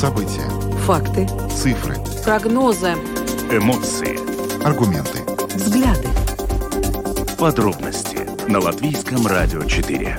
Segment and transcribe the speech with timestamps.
[0.00, 0.48] События.
[0.86, 1.28] Факты.
[1.50, 1.94] Цифры.
[2.24, 2.92] Прогнозы.
[3.52, 4.16] Эмоции.
[4.64, 5.18] Аргументы.
[5.54, 6.08] Взгляды.
[7.38, 10.16] Подробности на Латвийском радио 4.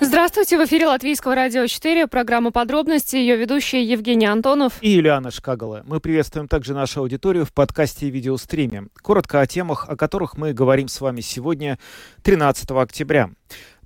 [0.00, 5.82] Здравствуйте, в эфире Латвийского радио 4, программа «Подробности», ее ведущие Евгений Антонов и Юлиана Шкагала.
[5.86, 8.86] Мы приветствуем также нашу аудиторию в подкасте и видеостриме.
[9.02, 11.78] Коротко о темах, о которых мы говорим с вами сегодня,
[12.22, 13.30] 13 октября.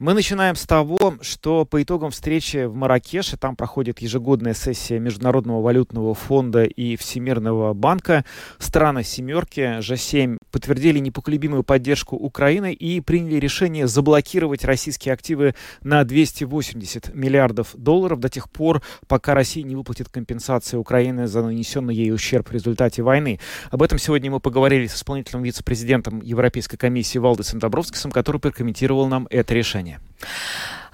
[0.00, 5.60] Мы начинаем с того, что по итогам встречи в Маракеше, там проходит ежегодная сессия Международного
[5.60, 8.24] валютного фонда и Всемирного банка,
[8.58, 17.12] страны «семерки» G7 подтвердили непоколебимую поддержку Украины и приняли решение заблокировать российские активы на 280
[17.16, 22.50] миллиардов долларов до тех пор, пока Россия не выплатит компенсации Украины за нанесенный ей ущерб
[22.50, 23.40] в результате войны.
[23.72, 29.26] Об этом сегодня мы поговорили с исполнительным вице-президентом Европейской комиссии Валдесом Добровскисом, который прокомментировал нам
[29.30, 29.87] это решение.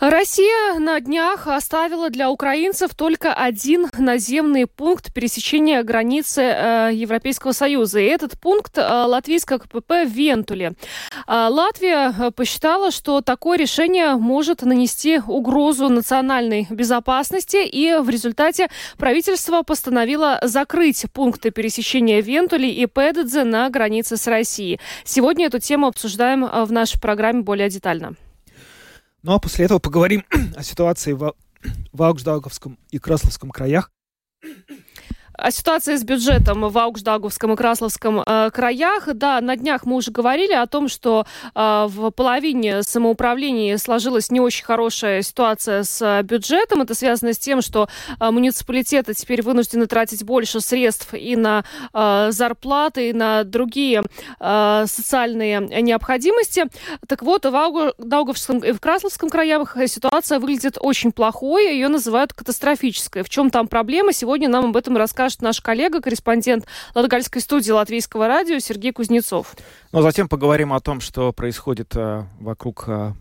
[0.01, 8.01] Россия на днях оставила для украинцев только один наземный пункт пересечения границы э, Европейского Союза.
[8.01, 10.73] И этот пункт э, латвийского КПП в Вентуле.
[11.27, 19.63] Э, Латвия посчитала, что такое решение может нанести угрозу национальной безопасности, и в результате правительство
[19.63, 24.81] постановило закрыть пункты пересечения Вентули и Педедзе на границе с Россией.
[25.05, 28.17] Сегодня эту тему обсуждаем э, в нашей программе более детально.
[29.25, 30.23] Ну а после этого поговорим
[30.55, 31.35] о ситуации в,
[31.93, 33.91] в Аугждауговском и Красловском краях.
[35.37, 39.09] О ситуации с бюджетом в Аугждаговском и Красловском э, краях.
[39.15, 44.39] Да, на днях мы уже говорили о том, что э, в половине самоуправлений сложилась не
[44.41, 46.83] очень хорошая ситуация с бюджетом.
[46.83, 47.89] Это связано с тем, что
[48.21, 54.05] э, муниципалитеты теперь вынуждены тратить больше средств и на э, зарплаты, и на другие
[54.39, 56.67] э, социальные необходимости.
[57.09, 61.73] Так вот, в Аугждауговском и в Красловском краях ситуация выглядит очень плохой.
[61.73, 63.25] Ее называют катастрофической.
[63.25, 64.13] В чем там проблема?
[64.13, 69.55] Сегодня нам об этом расскажет расскажет наш коллега, корреспондент Латгальской студии Латвийского радио Сергей Кузнецов.
[69.95, 73.13] Ну, а затем поговорим о том, что происходит э, вокруг, э,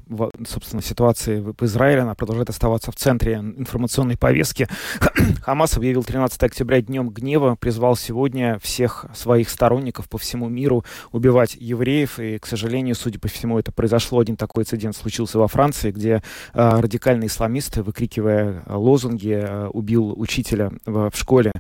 [0.47, 2.01] собственно, ситуации в, Израиле.
[2.01, 4.67] Она продолжает оставаться в центре информационной повестки.
[5.43, 11.55] Хамас объявил 13 октября днем гнева, призвал сегодня всех своих сторонников по всему миру убивать
[11.59, 12.17] евреев.
[12.17, 14.17] И, к сожалению, судя по всему, это произошло.
[14.17, 16.23] Один такой инцидент случился во Франции, где
[16.55, 21.51] э, радикальные исламисты, выкрикивая лозунги, убил учителя в, школе.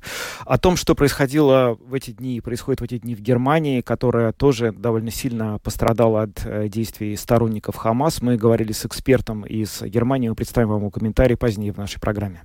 [0.43, 4.71] О том, что происходило в эти дни, происходит в эти дни в Германии, которая тоже
[4.71, 10.29] довольно сильно пострадала от э, действий сторонников Хамас, мы говорили с экспертом из Германии.
[10.29, 12.43] Мы представим вам его комментарий позднее в нашей программе.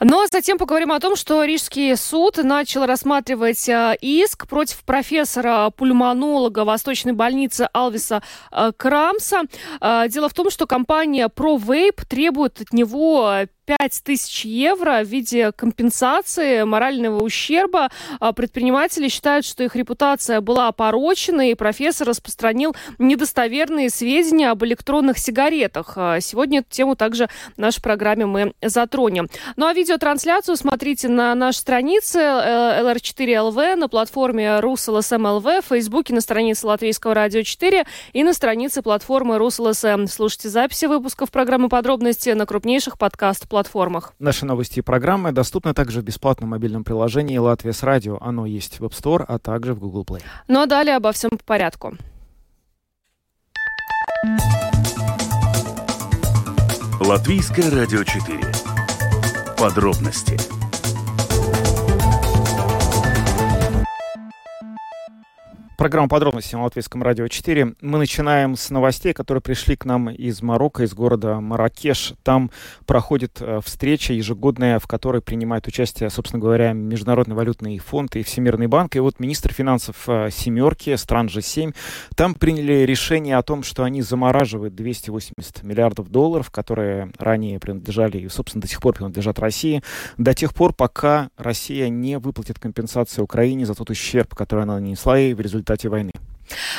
[0.00, 6.64] Ну а затем поговорим о том, что Рижский суд начал рассматривать э, иск против профессора-пульмонолога
[6.64, 9.42] Восточной больницы Алвиса э, Крамса.
[9.80, 16.64] Дело в том, что компания ProVape требует от него 5 тысяч евро в виде компенсации
[16.64, 17.90] морального ущерба.
[18.34, 25.96] Предприниматели считают, что их репутация была опорочена, и профессор распространил недостоверные сведения об электронных сигаретах.
[26.20, 29.28] Сегодня эту тему также в нашей программе мы затронем.
[29.56, 36.20] Ну а видеотрансляцию смотрите на нашей странице LR4LV, э, на платформе RusLSM.LV, в Фейсбуке на
[36.20, 40.06] странице Латвийского радио 4 и на странице платформы RusLSM.
[40.06, 42.98] Слушайте записи выпусков программы «Подробности» на крупнейших
[43.54, 44.14] подкаст-платформах.
[44.18, 48.18] Наши новости и программы доступны также в бесплатном мобильном приложении «Латвия с радио».
[48.20, 50.22] Оно есть в App Store, а также в Google Play.
[50.48, 51.96] Ну а далее обо всем по порядку.
[57.00, 58.40] Латвийское радио 4
[59.58, 60.63] Подробности
[65.76, 67.74] Программа «Подробности» на Латвийском радио 4.
[67.80, 72.14] Мы начинаем с новостей, которые пришли к нам из Марокко, из города Маракеш.
[72.22, 72.52] Там
[72.86, 78.68] проходит э, встреча ежегодная, в которой принимает участие, собственно говоря, Международный валютный фонд и Всемирный
[78.68, 78.94] банк.
[78.94, 81.74] И вот министр финансов э, «семерки», стран G7,
[82.14, 88.28] там приняли решение о том, что они замораживают 280 миллиардов долларов, которые ранее принадлежали и,
[88.28, 89.82] собственно, до сих пор принадлежат России,
[90.18, 95.18] до тех пор, пока Россия не выплатит компенсацию Украине за тот ущерб, который она нанесла
[95.18, 96.12] ей в результате результате войны.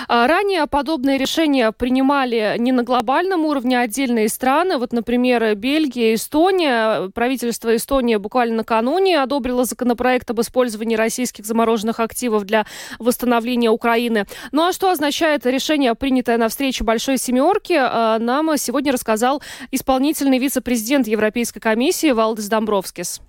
[0.07, 4.77] А, ранее подобные решения принимали не на глобальном уровне, отдельные страны.
[4.77, 7.09] Вот, например, Бельгия, Эстония.
[7.09, 12.67] Правительство Эстонии буквально накануне одобрило законопроект об использовании российских замороженных активов для
[12.99, 14.27] восстановления Украины.
[14.51, 19.41] Ну а что означает решение, принятое на встрече Большой Семерки, а, нам сегодня рассказал
[19.71, 23.19] исполнительный вице-президент Европейской комиссии Валдис Домбровскис.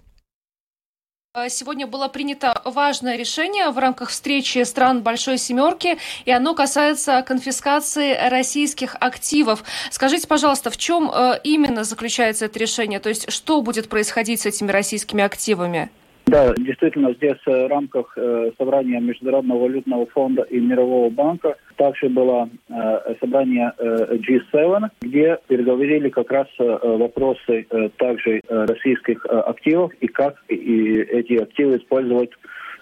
[1.50, 8.16] Сегодня было принято важное решение в рамках встречи стран Большой Семерки, и оно касается конфискации
[8.30, 9.62] российских активов.
[9.90, 13.00] Скажите, пожалуйста, в чем э, именно заключается это решение?
[13.00, 15.90] То есть что будет происходить с этими российскими активами?
[16.26, 22.08] Да, действительно, здесь э, в рамках э, собрания Международного валютного фонда и Мирового банка также
[22.08, 27.66] было э, собрание э, G7, где переговорили как раз вопросы
[27.98, 32.30] также российских активов и как и эти активы использовать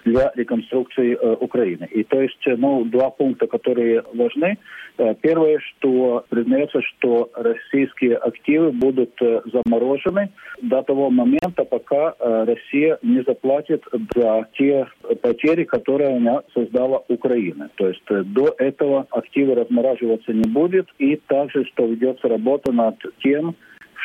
[0.06, 1.86] для реконструкции Украины.
[1.90, 4.58] И то есть, ну, два пункта, которые важны.
[4.96, 10.30] Э, первое, что признается, что российские активы будут э, заморожены
[10.62, 13.82] до того момента, пока э, Россия не заплатит
[14.14, 14.86] за те
[15.20, 17.70] потери, которые она создала Украина.
[17.74, 20.86] То есть до этого активы размораживаться не будет.
[20.98, 23.56] И также, что ведется работа над тем,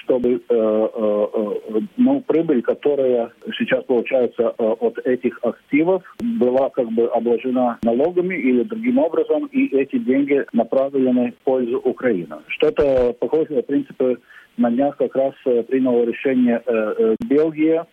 [0.10, 7.06] чтобы э, э, э, ну, прибыль, которая сейчас получается от этих активов, была как бы
[7.08, 12.38] обложена налогами или другим образом, и эти деньги направлены в пользу Украины.
[12.48, 14.18] Что-то похожее, в принципе,
[14.58, 15.34] на днях как раз
[15.68, 16.62] приняло решение
[17.28, 17.86] Бельгия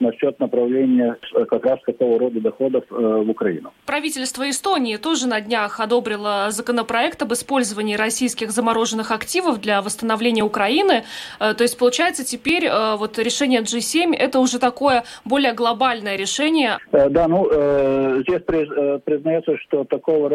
[0.00, 3.72] насчет направления э, как раз такого рода доходов э, в Украину.
[3.86, 11.04] Правительство Эстонии тоже на днях одобрило законопроект об использовании российских замороженных активов для восстановления Украины.
[11.38, 12.68] Э, то есть, получается, теперь
[12.98, 16.78] вот решение G7 это уже такое более глобальное решение.
[16.92, 17.44] Да, ну,
[18.22, 18.40] здесь
[19.04, 20.28] признается, что такого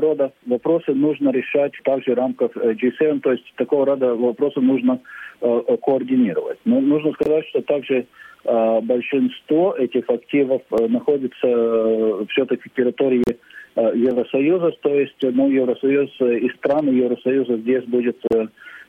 [0.00, 5.00] рода вопросы нужно решать также в рамках G7, то есть такого рода вопросы нужно
[5.40, 6.58] координировать.
[6.64, 8.06] Но нужно сказать, что также
[8.46, 16.10] большинство этих активов э, находится э, все-таки в территории э, Евросоюза, то есть ну, Евросоюз
[16.20, 18.22] и страны Евросоюза здесь будет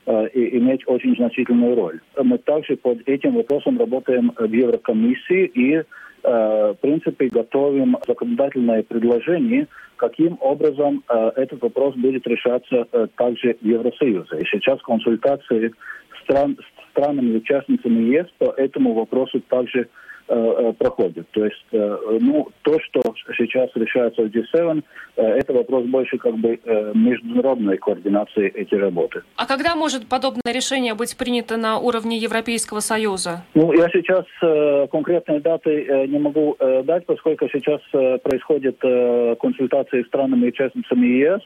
[0.06, 2.00] иметь очень значительную роль.
[2.24, 5.84] Мы также под этим вопросом работаем в Еврокомиссии и
[6.24, 9.68] в принципе, готовим законодательное предложение,
[9.98, 11.04] каким образом
[11.36, 12.86] этот вопрос будет решаться
[13.18, 14.42] также в Евросоюзе.
[14.42, 15.74] И сейчас консультации
[16.24, 16.77] стран, странами
[17.38, 19.90] участницами ЕС по этому вопросу также
[20.28, 21.30] э, э, проходит.
[21.32, 23.02] То есть, э, ну, то, что
[23.38, 24.84] сейчас решается в G7,
[25.16, 26.60] это вопрос больше как бы
[26.94, 29.24] международной координации этой работы.
[29.36, 33.44] А когда может подобное решение быть принято на уровне Европейского Союза?
[33.56, 34.26] Ну, я сейчас
[34.92, 37.82] конкретные даты не могу дать, поскольку сейчас
[38.22, 38.78] происходят
[39.40, 41.42] консультации с странами участницами ЕС.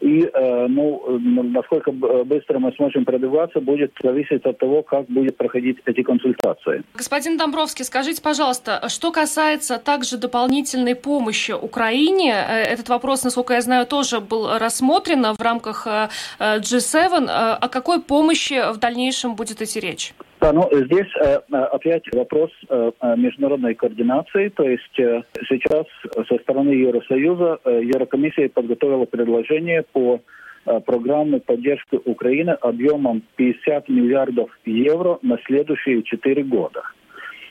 [0.00, 5.78] И э, ну, насколько быстро мы сможем продвигаться, будет зависеть от того, как будет проходить
[5.86, 6.84] эти консультации.
[6.94, 13.60] Господин Домбровский, скажите, пожалуйста, что касается также дополнительной помощи Украине, э, этот вопрос, насколько я
[13.60, 17.26] знаю, тоже был рассмотрен в рамках э, G7.
[17.28, 20.14] О какой помощи в дальнейшем будет идти речь?
[20.40, 24.50] Да, ну здесь э, опять вопрос э, международной координации.
[24.50, 25.86] То есть э, сейчас
[26.28, 30.20] со стороны Евросоюза э, Еврокомиссия подготовила предложение по
[30.64, 36.82] э, программе поддержки Украины объемом 50 миллиардов евро на следующие 4 года.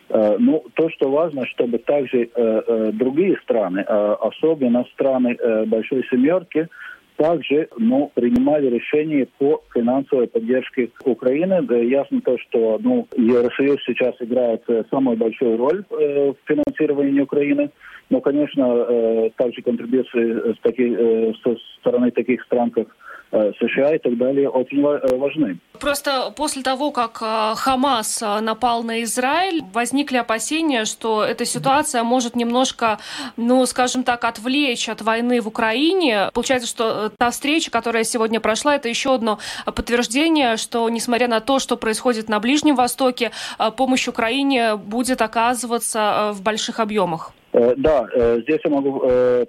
[0.10, 6.68] Э, ну, то, что важно, чтобы также э, э, другие страны, особенно страны Большой Семерки,
[7.18, 11.62] также ну, принимали решения по финансовой поддержке Украины.
[11.64, 17.72] Да, ясно то, что ну, Евросоюз сейчас играет самую большую роль э, в финансировании Украины.
[18.10, 22.88] Но, конечно, э, также контрибуции с таки, э, со стороны таких стран, как
[23.32, 25.60] США и так далее очень э, важны.
[25.80, 32.36] Просто после того, как э, Хамас напал на Израиль, возникли опасения, что эта ситуация может
[32.36, 33.00] немножко,
[33.36, 36.30] ну, скажем так, отвлечь от войны в Украине.
[36.34, 41.60] Получается, что та встреча, которая сегодня прошла, это еще одно подтверждение, что, несмотря на то,
[41.60, 43.32] что происходит на Ближнем Востоке,
[43.76, 47.34] помощь Украине будет оказываться в больших объемах.
[47.78, 48.08] Да,
[48.42, 49.00] здесь я могу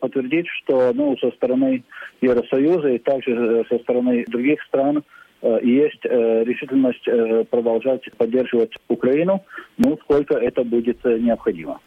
[0.00, 1.84] подтвердить, что ну, со стороны
[2.20, 5.04] Евросоюза и также э, со стороны других стран
[5.42, 7.04] э, есть э, решительность
[7.50, 9.44] продолжать поддерживать Украину,
[9.76, 11.80] ну, сколько это будет необходимо.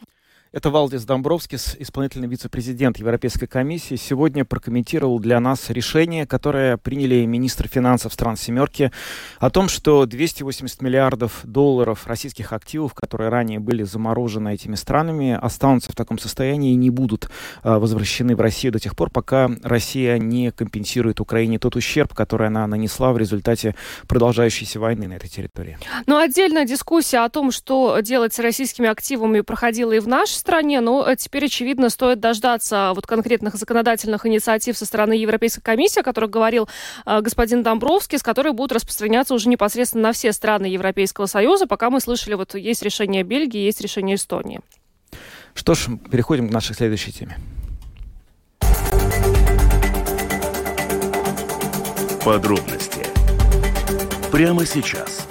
[0.53, 7.69] Это Валдис Домбровскис, исполнительный вице-президент Европейской комиссии, сегодня прокомментировал для нас решение, которое приняли министры
[7.69, 8.91] финансов стран «семерки»,
[9.39, 15.93] о том, что 280 миллиардов долларов российских активов, которые ранее были заморожены этими странами, останутся
[15.93, 17.29] в таком состоянии и не будут
[17.63, 22.47] а, возвращены в Россию до тех пор, пока Россия не компенсирует Украине тот ущерб, который
[22.47, 23.73] она нанесла в результате
[24.05, 25.77] продолжающейся войны на этой территории.
[26.07, 30.81] Но отдельная дискуссия о том, что делать с российскими активами, проходила и в нашей стране,
[30.81, 36.29] но теперь, очевидно, стоит дождаться вот конкретных законодательных инициатив со стороны Европейской комиссии, о которых
[36.29, 36.67] говорил
[37.05, 41.67] э, господин Домбровский, с которой будут распространяться уже непосредственно на все страны Европейского Союза.
[41.67, 44.59] Пока мы слышали, вот есть решение Бельгии, есть решение Эстонии.
[45.53, 47.37] Что ж, переходим к нашей следующей теме.
[52.23, 53.05] Подробности
[54.31, 55.27] прямо сейчас.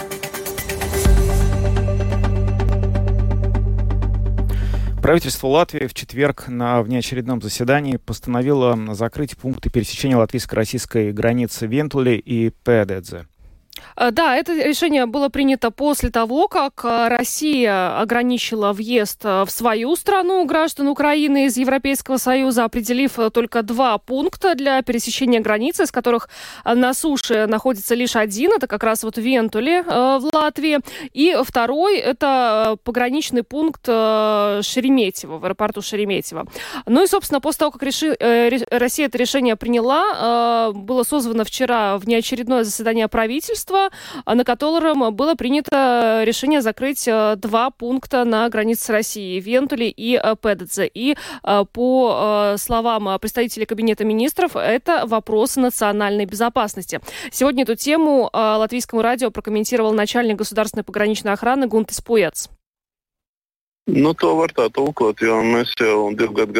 [5.11, 12.51] Правительство Латвии в четверг на внеочередном заседании постановило закрыть пункты пересечения латвийско-российской границы Вентули и
[12.51, 13.27] Педедзе.
[13.97, 19.51] Э, да, это решение было принято после того, как э, Россия ограничила въезд э, в
[19.51, 25.93] свою страну граждан Украины из Европейского Союза, определив только два пункта для пересечения границы, из
[25.93, 26.29] которых
[26.65, 30.79] на суше находится лишь один, это как раз вот Вентули в Латвии,
[31.13, 36.47] и второй это пограничный пункт Шереметьево, в аэропорту Шереметьево.
[36.87, 38.17] Ну и, собственно, после того, как реши,
[38.71, 43.91] Россия это решение приняла, было созвано вчера внеочередное заседание правительства, правительства,
[44.27, 50.21] на котором было принято решение закрыть э, два пункта на границе с Россией, Вентули и
[50.23, 50.87] э, Педедзе.
[50.87, 57.01] И э, по словам представителей Кабинета министров, это вопрос национальной безопасности.
[57.31, 62.49] Сегодня эту тему латвийскому радио прокомментировал начальник государственной пограничной охраны Гунтис Пуец.
[63.91, 66.51] Nu, to var tā tulkot, jo mēs jau divu gadu.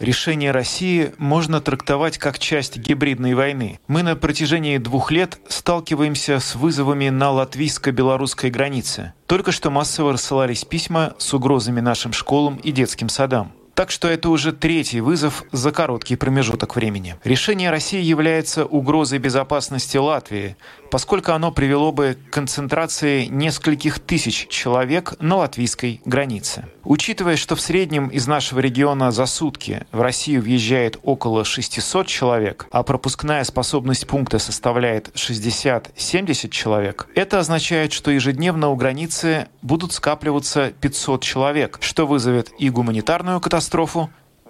[0.00, 3.80] Решение России можно трактовать как часть гибридной войны.
[3.88, 9.14] Мы на протяжении двух лет сталкиваемся с вызовами на латвийско-белорусской границе.
[9.26, 13.52] Только что массово рассылались письма с угрозами нашим школам и детским садам.
[13.74, 17.16] Так что это уже третий вызов за короткий промежуток времени.
[17.24, 20.56] Решение России является угрозой безопасности Латвии,
[20.90, 26.66] поскольку оно привело бы к концентрации нескольких тысяч человек на латвийской границе.
[26.84, 32.66] Учитывая, что в среднем из нашего региона за сутки в Россию въезжает около 600 человек,
[32.70, 40.72] а пропускная способность пункта составляет 60-70 человек, это означает, что ежедневно у границы будут скапливаться
[40.78, 43.61] 500 человек, что вызовет и гуманитарную катастрофу,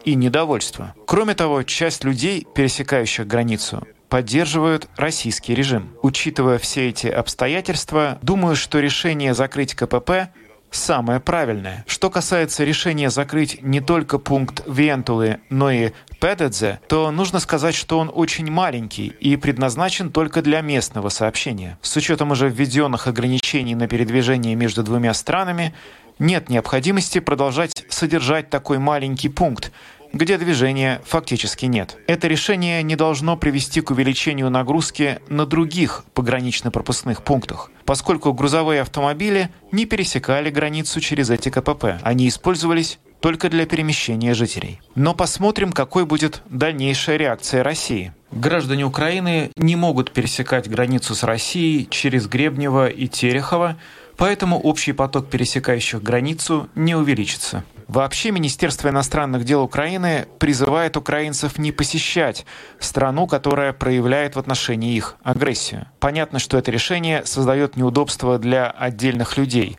[0.04, 0.94] и недовольство.
[1.06, 5.90] Кроме того, часть людей, пересекающих границу, поддерживают российский режим.
[6.02, 10.28] Учитывая все эти обстоятельства, думаю, что решение закрыть КПП
[10.70, 11.84] самое правильное.
[11.86, 17.98] Что касается решения закрыть не только пункт Вентулы, но и Педедзе, то нужно сказать, что
[17.98, 21.78] он очень маленький и предназначен только для местного сообщения.
[21.82, 25.74] С учетом уже введенных ограничений на передвижение между двумя странами,
[26.18, 29.72] нет необходимости продолжать содержать такой маленький пункт,
[30.12, 31.96] где движения фактически нет.
[32.06, 39.50] Это решение не должно привести к увеличению нагрузки на других погранично-пропускных пунктах, поскольку грузовые автомобили
[39.70, 41.98] не пересекали границу через эти КПП.
[42.02, 44.80] Они использовались только для перемещения жителей.
[44.96, 48.12] Но посмотрим, какой будет дальнейшая реакция России.
[48.32, 53.78] Граждане Украины не могут пересекать границу с Россией через Гребнево и Терехово,
[54.16, 57.64] поэтому общий поток пересекающих границу не увеличится.
[57.88, 62.46] Вообще Министерство иностранных дел Украины призывает украинцев не посещать
[62.78, 65.86] страну, которая проявляет в отношении их агрессию.
[66.00, 69.76] Понятно, что это решение создает неудобства для отдельных людей.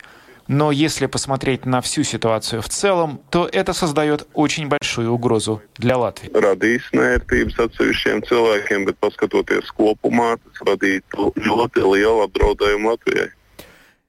[0.48, 5.98] Но если посмотреть на всю ситуацию в целом, то это создает очень большую угрозу для
[5.98, 6.30] Латвии.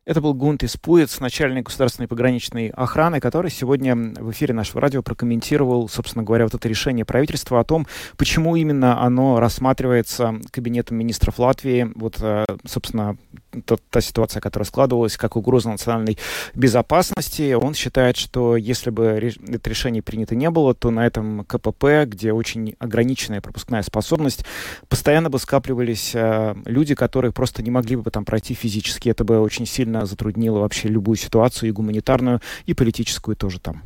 [0.06, 5.88] Это был Гунт Испуец, начальник государственной пограничной охраны, который сегодня в эфире нашего радио прокомментировал,
[5.88, 7.86] собственно говоря, вот это решение правительства о том,
[8.18, 13.16] почему именно оно рассматривается Кабинетом министров Латвии, вот, э, собственно,
[13.64, 16.18] та, та ситуация, которая складывалась, как угроза национальной
[16.54, 17.54] безопасности.
[17.54, 22.34] Он считает, что если бы это решение принято не было, то на этом КПП, где
[22.34, 24.44] очень ограниченная пропускная способность,
[24.90, 29.08] постоянно бы скапливались э, люди, которые просто не могли бы там пройти физически.
[29.08, 33.82] Это бы очень сильно сильно затруднило вообще любую ситуацию, и гуманитарную, и политическую тоже там.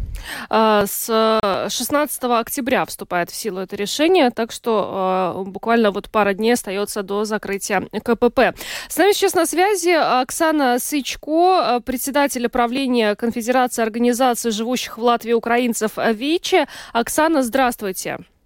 [0.49, 6.35] А, с 16 октября вступает в силу это решение, так что а, буквально вот пара
[6.35, 8.55] дней остается до закрытия КПП.
[8.89, 9.91] С нами сейчас на связи
[10.23, 16.67] Оксана Сычко, председатель правления Конфедерации организаций живущих в Латвии украинцев ВИЧи.
[16.93, 17.59] Оксана, здравствуйте.
[17.79, 18.38] Здравствуйте.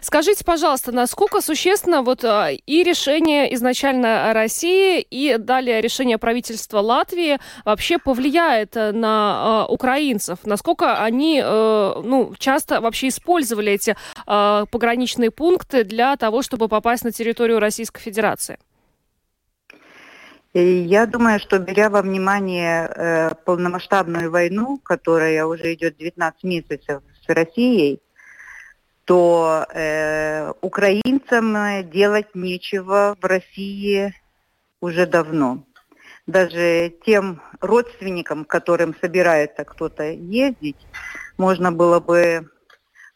[0.00, 7.38] Скажите, пожалуйста, насколько существенно вот а, и решение изначально России, и далее решение правительства Латвии
[7.64, 10.40] вообще повлияет на э, украинцев?
[10.44, 13.96] Насколько они э, ну, часто вообще использовали эти
[14.26, 18.58] э, пограничные пункты для того, чтобы попасть на территорию Российской Федерации?
[20.52, 27.28] Я думаю, что беря во внимание э, полномасштабную войну, которая уже идет 19 месяцев с
[27.28, 28.00] Россией,
[29.06, 34.12] то э, украинцам делать нечего в России
[34.80, 35.64] уже давно.
[36.26, 40.86] даже тем родственникам, которым собирается кто-то ездить,
[41.38, 42.50] можно было бы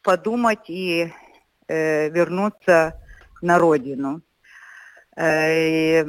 [0.03, 1.13] подумать и
[1.67, 2.95] э, вернуться
[3.43, 4.23] на родину.
[5.21, 6.03] Э,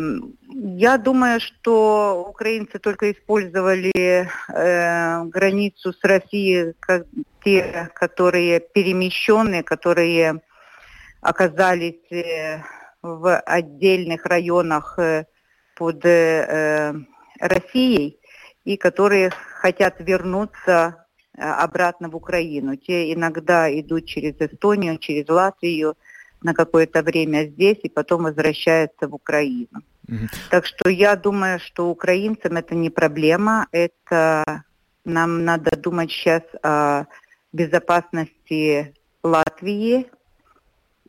[0.54, 7.08] я думаю, что украинцы только использовали э, границу с Россией как
[7.44, 10.42] те, которые перемещенные, которые
[11.20, 12.64] оказались э,
[13.02, 15.26] в отдельных районах э,
[15.76, 16.06] под
[17.40, 18.20] Россией
[18.64, 21.06] и которые хотят вернуться
[21.38, 22.76] обратно в Украину.
[22.76, 25.98] Те иногда идут через Эстонию, через Латвию
[26.42, 29.82] на какое-то время здесь и потом возвращаются в Украину.
[30.50, 34.64] Так что я думаю, что украинцам это не проблема, это
[35.06, 37.06] нам надо думать сейчас о
[37.54, 38.94] безопасности
[39.24, 40.08] Латвии,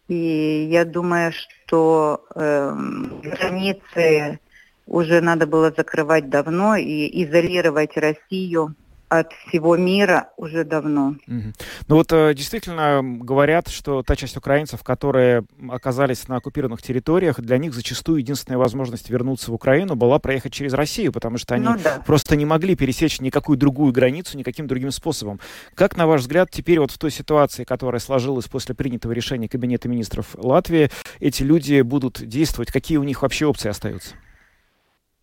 [0.09, 2.75] и я думаю, что э,
[3.23, 4.41] границы
[4.87, 8.75] уже надо было закрывать давно и изолировать Россию
[9.13, 11.17] от всего мира уже давно.
[11.27, 11.53] Ну
[11.89, 17.75] вот э, действительно говорят, что та часть украинцев, которые оказались на оккупированных территориях, для них
[17.75, 22.03] зачастую единственная возможность вернуться в Украину была проехать через Россию, потому что они ну, да.
[22.07, 25.41] просто не могли пересечь никакую другую границу никаким другим способом.
[25.75, 29.91] Как, на ваш взгляд, теперь вот в той ситуации, которая сложилась после принятого решения Кабинета
[29.91, 30.91] министров Латвии,
[31.21, 32.73] эти люди будут действовать?
[32.73, 34.15] Какие у них вообще опции остаются?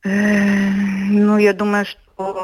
[0.04, 2.00] Ну, я думаю, что,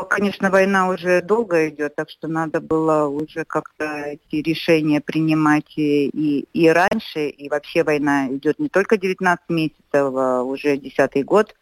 [0.09, 6.07] конечно, война уже долго идет, так что надо было уже как-то эти решения принимать и,
[6.07, 11.55] и, и раньше, и вообще война идет не только 19 месяцев, а уже десятый год.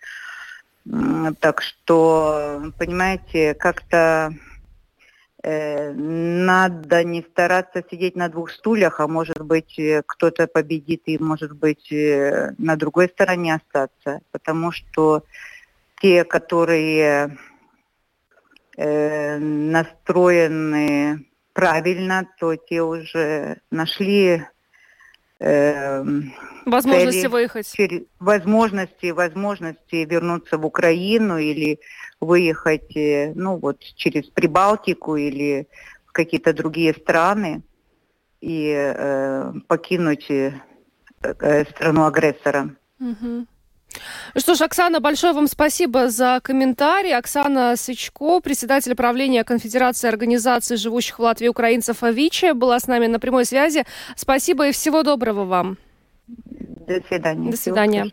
[1.39, 4.33] Так что, понимаете, как-то
[5.41, 11.53] э, надо не стараться сидеть на двух стульях, а может быть кто-то победит и может
[11.53, 15.23] быть э, на другой стороне остаться, потому что
[15.99, 17.37] те, которые
[18.77, 24.43] э, настроены правильно, то те уже нашли
[25.39, 26.03] э,
[26.65, 28.07] возможности цели, выехать.
[28.19, 31.79] Возможности, возможности вернуться в Украину или
[32.19, 35.67] выехать, э, ну вот через Прибалтику или
[36.05, 37.61] в какие-то другие страны
[38.41, 40.53] и э, покинуть э,
[41.21, 42.75] э страну агрессора.
[42.99, 43.47] Угу.
[44.35, 47.15] Что ж, Оксана, большое вам спасибо за комментарий.
[47.15, 53.19] Оксана Сычко, председатель правления Конфедерации организаций живущих в Латвии украинцев АВИЧи, была с нами на
[53.19, 53.85] прямой связи.
[54.15, 55.77] Спасибо и всего доброго вам.
[56.27, 57.51] До свидания.
[57.51, 58.11] До свидания.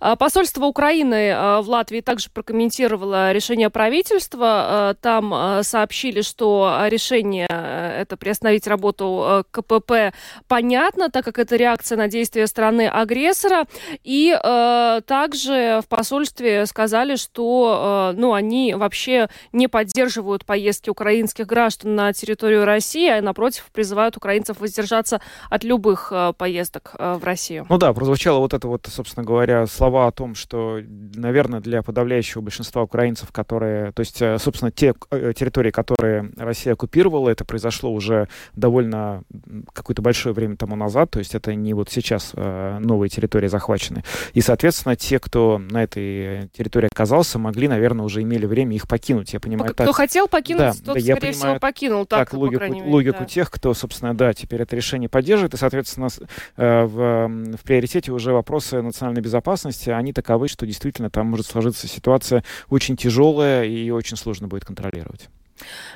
[0.00, 4.46] А, посольство Украины а, в Латвии также прокомментировало решение правительства.
[4.48, 10.14] А, там сообщили, что решение это приостановить работу КПП
[10.46, 13.64] понятно, так как это реакция на действия страны-агрессора.
[14.04, 14.36] И
[15.06, 22.64] также в посольстве сказали, что ну, они вообще не поддерживают поездки украинских граждан на территорию
[22.64, 27.66] России, а напротив призывают украинцев воздержаться от любых поездок в Россию.
[27.68, 30.80] Ну да, прозвучало вот это вот, собственно говоря, говоря, слова о том, что,
[31.14, 36.74] наверное, для подавляющего большинства украинцев, которые, то есть, э, собственно, те э, территории, которые Россия
[36.74, 39.22] оккупировала, это произошло уже довольно
[39.72, 44.04] какое-то большое время тому назад, то есть это не вот сейчас э, новые территории захвачены.
[44.34, 49.32] И, соответственно, те, кто на этой территории оказался, могли, наверное, уже имели время их покинуть.
[49.32, 49.94] Я понимаю, кто так...
[49.94, 52.06] хотел покинуть, да, тот, да, скорее понимаю, всего, покинул.
[52.06, 53.24] Так, так логику, мере, логику да.
[53.24, 56.08] тех, кто, собственно, да, теперь это решение поддерживает, и, соответственно,
[56.56, 61.86] в, в приоритете уже вопросы национальной безопасности безопасности, они таковы, что действительно там может сложиться
[61.86, 65.28] ситуация очень тяжелая и очень сложно будет контролировать.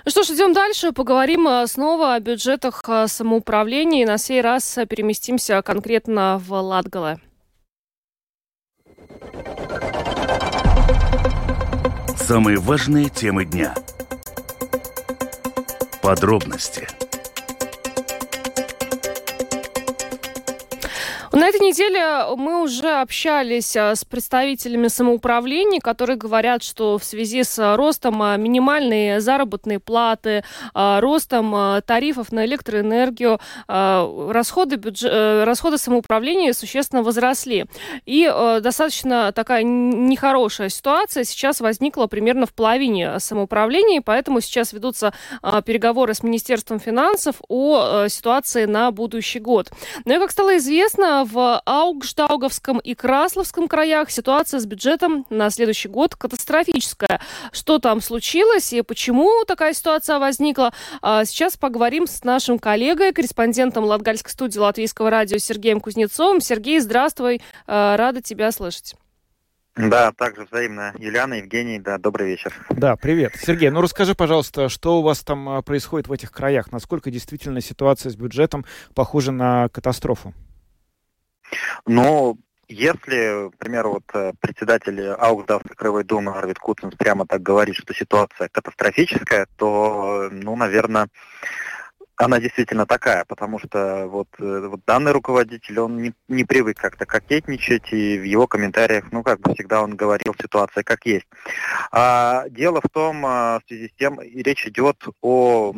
[0.04, 0.92] Ну что ж, идем дальше.
[0.92, 4.02] Поговорим э, снова о бюджетах э, самоуправления.
[4.02, 7.18] И на сей раз переместимся конкретно в Латгале.
[12.16, 13.74] Самые важные темы дня.
[16.02, 16.88] Подробности–
[21.32, 27.42] На этой неделе мы уже общались а, с представителями самоуправлений, которые говорят, что в связи
[27.42, 35.78] с ростом а, минимальной заработной платы, а, ростом тарифов на электроэнергию, расходы, бюджет, э, расходы
[35.78, 37.66] самоуправления существенно возросли.
[38.04, 38.26] И
[38.60, 45.14] достаточно такая нехорошая ситуация сейчас возникла примерно в половине самоуправлений, поэтому сейчас ведутся
[45.64, 49.70] переговоры с Министерством финансов о ситуации на будущий год.
[50.04, 55.88] Но и, как стало известно, в Аугштауговском и Красловском краях ситуация с бюджетом на следующий
[55.88, 57.20] год катастрофическая.
[57.52, 63.84] Что там случилось и почему такая ситуация возникла, а, сейчас поговорим с нашим коллегой, корреспондентом
[63.84, 66.40] Латгальской студии Латвийского радио Сергеем Кузнецовым.
[66.40, 68.94] Сергей, здравствуй, а, рада тебя слышать.
[69.76, 70.92] Да, также взаимно.
[70.98, 72.54] Юлиана, Евгений, да, добрый вечер.
[72.70, 73.32] Да, привет.
[73.36, 76.72] Сергей, ну расскажи, пожалуйста, что у вас там а, происходит в этих краях?
[76.72, 80.34] Насколько действительно ситуация с бюджетом похожа на катастрофу?
[81.86, 82.38] Ну,
[82.68, 87.92] если, к примеру, вот э, председатель Аугдавской краевой думы Арвид Куцинс прямо так говорит, что
[87.92, 91.08] ситуация катастрофическая, то, ну, наверное,
[92.16, 97.04] она действительно такая, потому что вот, э, вот данный руководитель, он не, не привык как-то
[97.04, 101.26] кокетничать, и в его комментариях, ну, как бы всегда он говорил ситуация как есть.
[101.90, 105.74] А, дело в том, а, в связи с тем, речь идет о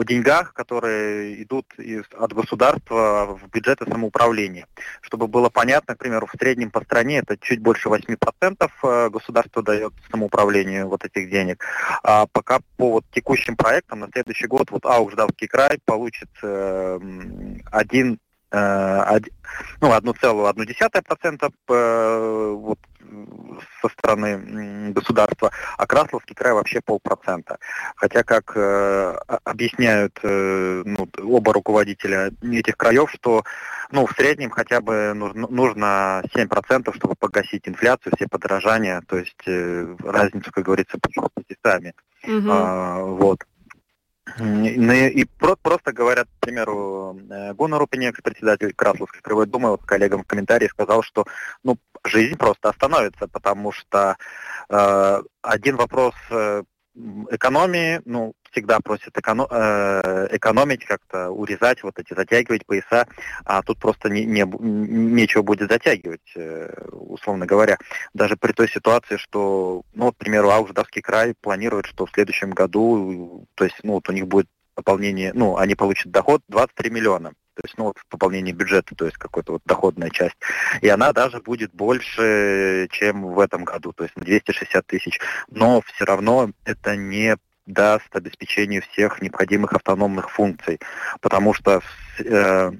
[0.00, 4.66] о деньгах, которые идут из, от государства в бюджеты самоуправления.
[5.02, 9.62] Чтобы было понятно, к примеру, в среднем по стране это чуть больше 8% э, государство
[9.62, 11.62] дает самоуправлению вот этих денег.
[12.02, 16.98] А пока по вот текущим проектам на следующий год вот Аугждавский край получит э,
[17.70, 18.18] один
[18.52, 19.18] э,
[19.80, 22.78] ну, 1,1% э, вот,
[23.80, 27.58] со стороны государства, а Красловский край вообще полпроцента.
[27.96, 33.44] Хотя, как э, объясняют э, ну, оба руководителя этих краев, что
[33.90, 39.42] ну, в среднем хотя бы нужно, нужно 7%, чтобы погасить инфляцию, все подорожания, то есть
[39.46, 41.94] э, разницу, как говорится, почувствуйте сами.
[42.24, 42.48] Угу.
[42.50, 43.44] А, вот.
[44.38, 50.22] Ну и просто говорят, к примеру, э, Гуннар Рупинекс, председатель Красловской краевой думы, вот коллегам
[50.22, 51.24] в комментарии сказал, что
[51.64, 54.16] ну, жизнь просто остановится, потому что
[54.68, 56.62] э, один вопрос э,
[57.30, 63.06] экономии, ну, всегда просят эконом, э, экономить, как-то урезать вот эти, затягивать пояса,
[63.44, 67.78] а тут просто не, не, нечего будет затягивать, э, условно говоря.
[68.12, 72.50] Даже при той ситуации, что, ну, вот, к примеру, Ауждавский край планирует, что в следующем
[72.50, 77.32] году, то есть, ну, вот у них будет пополнение, ну, они получат доход 23 миллиона
[77.60, 80.36] то есть, ну, вот пополнение бюджета, то есть какая-то вот доходная часть.
[80.80, 85.20] И она даже будет больше, чем в этом году, то есть на 260 тысяч.
[85.50, 90.80] Но все равно это не даст обеспечению всех необходимых автономных функций,
[91.20, 91.82] потому что
[92.18, 92.72] э,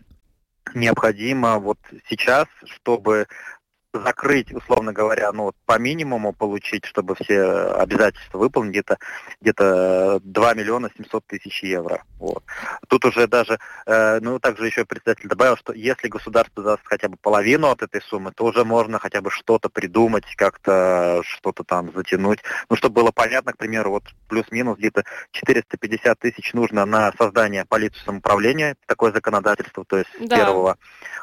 [0.74, 3.26] необходимо вот сейчас, чтобы
[3.92, 8.98] закрыть, условно говоря, ну вот по минимуму получить, чтобы все обязательства выполнить, где-то
[9.40, 12.02] где-то 2 миллиона 700 тысяч евро.
[12.18, 12.44] Вот.
[12.88, 17.16] Тут уже даже, э, ну также еще председатель добавил, что если государство даст хотя бы
[17.16, 22.40] половину от этой суммы, то уже можно хотя бы что-то придумать, как-то что-то там затянуть.
[22.68, 28.00] Ну, чтобы было понятно, к примеру, вот плюс-минус где-то 450 тысяч нужно на создание полиции
[28.04, 30.48] самоуправления, такое законодательство, то есть да.
[30.48, 30.74] 1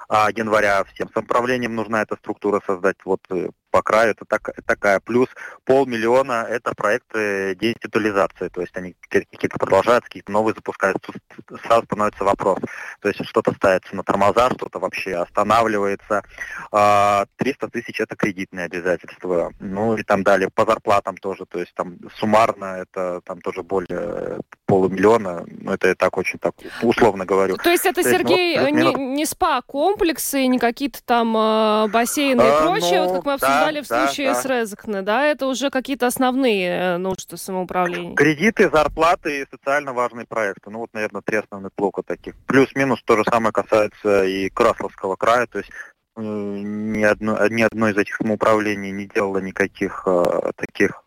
[0.10, 2.98] а, января всем самоуправлением нужна эта структура создать.
[3.06, 5.00] Вот э, по краю это так, такая.
[5.00, 5.30] Плюс
[5.63, 11.12] полмиллиона– это проекты деинституализации, то есть они какие-то продолжаются, какие-то новые запускаются.
[11.46, 12.58] Тут сразу становится вопрос.
[13.02, 16.24] То есть что-то ставится на тормоза, что-то вообще останавливается.
[16.72, 17.26] 300 а,
[17.72, 19.54] тысяч– это кредитные обязательства.
[19.60, 24.40] Ну и там далее по зарплатам тоже, то есть там суммарно это там тоже более
[24.66, 27.58] полумиллиона, ну это я так очень так условно говорю.
[27.58, 31.88] То есть это, То Сергей, есть, ну, вот, не, не спа-комплексы, не какие-то там э,
[31.90, 34.41] бассейны а, и прочее, ну, вот как мы обсуждали обсуждали да, в случае да.
[34.41, 35.25] с Резакне, да?
[35.25, 38.15] Это уже какие-то основные э, нужды самоуправления.
[38.15, 40.69] Кредиты, зарплаты и социально важные проекты.
[40.69, 42.36] Ну вот, наверное, три основных блока таких.
[42.45, 45.69] Плюс-минус то же самое касается и Красловского края, то есть
[46.15, 51.03] э, ни одно, ни одно из этих самоуправлений не делало никаких э, таких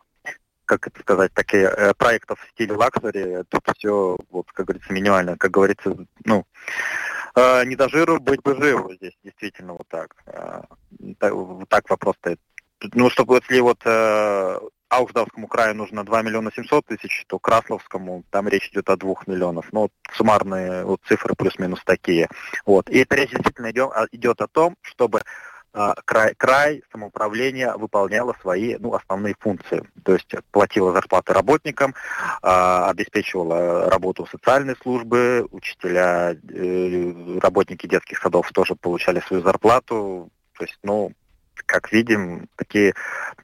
[0.71, 5.35] как это сказать, такие э, проектов в стиле лаксери, тут все, вот, как говорится, минимально,
[5.35, 6.45] как говорится, ну,
[7.35, 10.15] э, не до жиру быть бы живу здесь, действительно, вот так.
[10.27, 10.61] Э,
[11.19, 11.33] так,
[11.67, 12.39] так вопрос стоит.
[12.93, 18.47] Ну, чтобы если вот э, Аугдавскому краю нужно 2 миллиона 700 тысяч, то Красловскому там
[18.47, 19.67] речь идет о 2 миллионов.
[19.71, 22.27] Ну, вот суммарные вот, цифры плюс-минус такие.
[22.65, 22.89] Вот.
[22.89, 25.21] И это речь действительно идет, идет о том, чтобы
[25.73, 29.83] а, край, край самоуправления выполняло свои ну, основные функции.
[30.03, 31.95] То есть платила зарплаты работникам,
[32.41, 40.29] а, обеспечивала работу социальной службы, учителя, э, работники детских садов тоже получали свою зарплату.
[40.57, 41.13] То есть, ну,
[41.71, 42.93] как видим, такие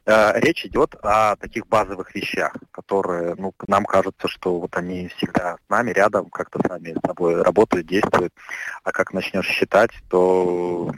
[0.06, 5.56] э, речь идет о таких базовых вещах, которые, ну, нам кажется, что вот они всегда
[5.56, 8.34] с нами рядом, как-то сами с собой работают, действуют,
[8.84, 10.92] а как начнешь считать, то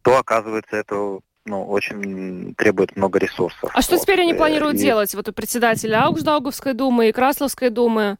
[0.00, 3.70] то оказывается это ну, очень требует много ресурсов.
[3.74, 4.02] А что вот.
[4.02, 4.78] теперь они планируют и...
[4.78, 5.14] делать?
[5.14, 8.16] Вот у председателя Аугсдауговской думы и Красловской думы.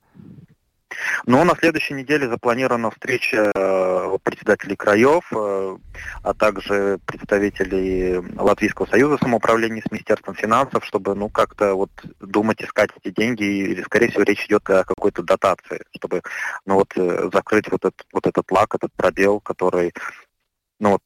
[1.26, 5.76] Ну, на следующей неделе запланирована встреча э, председателей краев, э,
[6.22, 12.90] а также представителей Латвийского союза самоуправления с Министерством финансов, чтобы, ну, как-то вот думать, искать
[13.02, 16.22] эти деньги, или, скорее всего, речь идет о какой-то дотации, чтобы,
[16.66, 19.92] ну, вот, э, закрыть вот этот, вот этот лак, этот пробел, который,
[20.80, 21.02] ну, вот,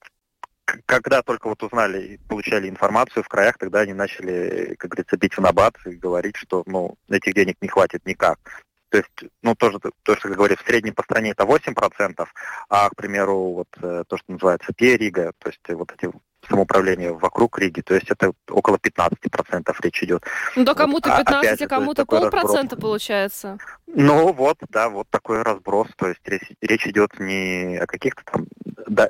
[0.84, 5.34] когда только вот узнали и получали информацию в краях, тогда они начали, как говорится, бить
[5.34, 8.65] в набат и говорить, что ну, этих денег не хватит никак.
[8.88, 12.28] То есть, ну, тоже, то, что, как говорится, в среднем по стране это 8%,
[12.68, 16.10] а, к примеру, вот э, то, что называется Перига, то есть вот эти
[16.48, 20.24] самоуправления вокруг Риги, то есть это около 15% речь идет.
[20.54, 23.58] Ну да кому-то 15, вот, а, а кому-то полпроцента получается.
[23.86, 28.46] Ну вот, да, вот такой разброс, то есть речь, речь идет не о каких-то там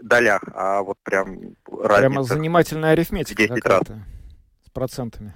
[0.03, 3.83] долях, а вот прям Прямо занимательная арифметика 10 раз.
[4.65, 5.35] с процентами.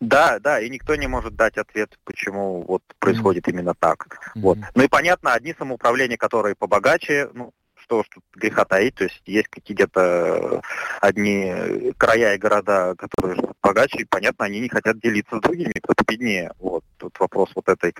[0.00, 3.52] Да, да, и никто не может дать ответ, почему вот происходит mm-hmm.
[3.52, 4.06] именно так.
[4.06, 4.40] Mm-hmm.
[4.40, 4.58] Вот.
[4.74, 7.52] Ну и понятно, одни самоуправления, которые побогаче, ну,
[7.84, 10.62] что ж тут греха таить, то есть есть какие-то
[11.00, 16.04] одни края и города, которые богаче, и понятно, они не хотят делиться с другими, кто-то
[16.06, 16.52] беднее.
[16.58, 17.94] Вот тут вопрос вот этой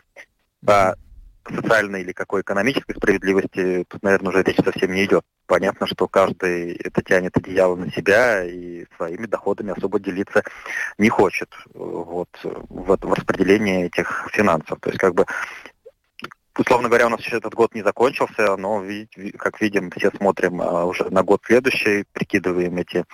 [0.67, 0.95] а,
[1.47, 5.25] социальной или какой экономической справедливости тут, наверное, уже речь совсем не идет.
[5.47, 10.43] Понятно, что каждый это тянет одеяло на себя и своими доходами особо делиться
[10.97, 14.79] не хочет вот, в, распределении этих финансов.
[14.81, 15.27] То есть как бы
[16.59, 18.83] условно говоря, у нас еще этот год не закончился, но,
[19.39, 23.05] как видим, все смотрим а, уже на год следующий, прикидываем эти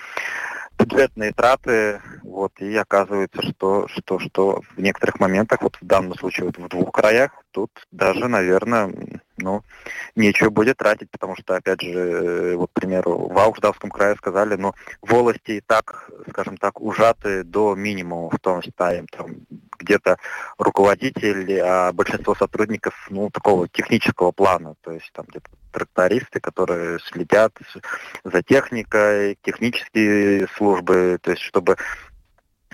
[0.78, 6.46] бюджетные траты, вот, и оказывается, что, что, что в некоторых моментах, вот в данном случае
[6.46, 8.92] вот в двух краях, тут даже, наверное,
[9.40, 9.62] ну,
[10.16, 14.56] нечего будет тратить, потому что, опять же, э, вот, к примеру, в Аушдавском крае сказали,
[14.56, 19.36] ну, волости и так, скажем так, ужаты до минимума в том числе, там,
[19.78, 20.18] где-то
[20.58, 27.52] руководитель, а большинство сотрудников, ну, такого технического плана, то есть там где-то трактористы, которые следят
[28.24, 31.76] за техникой, технические службы, то есть чтобы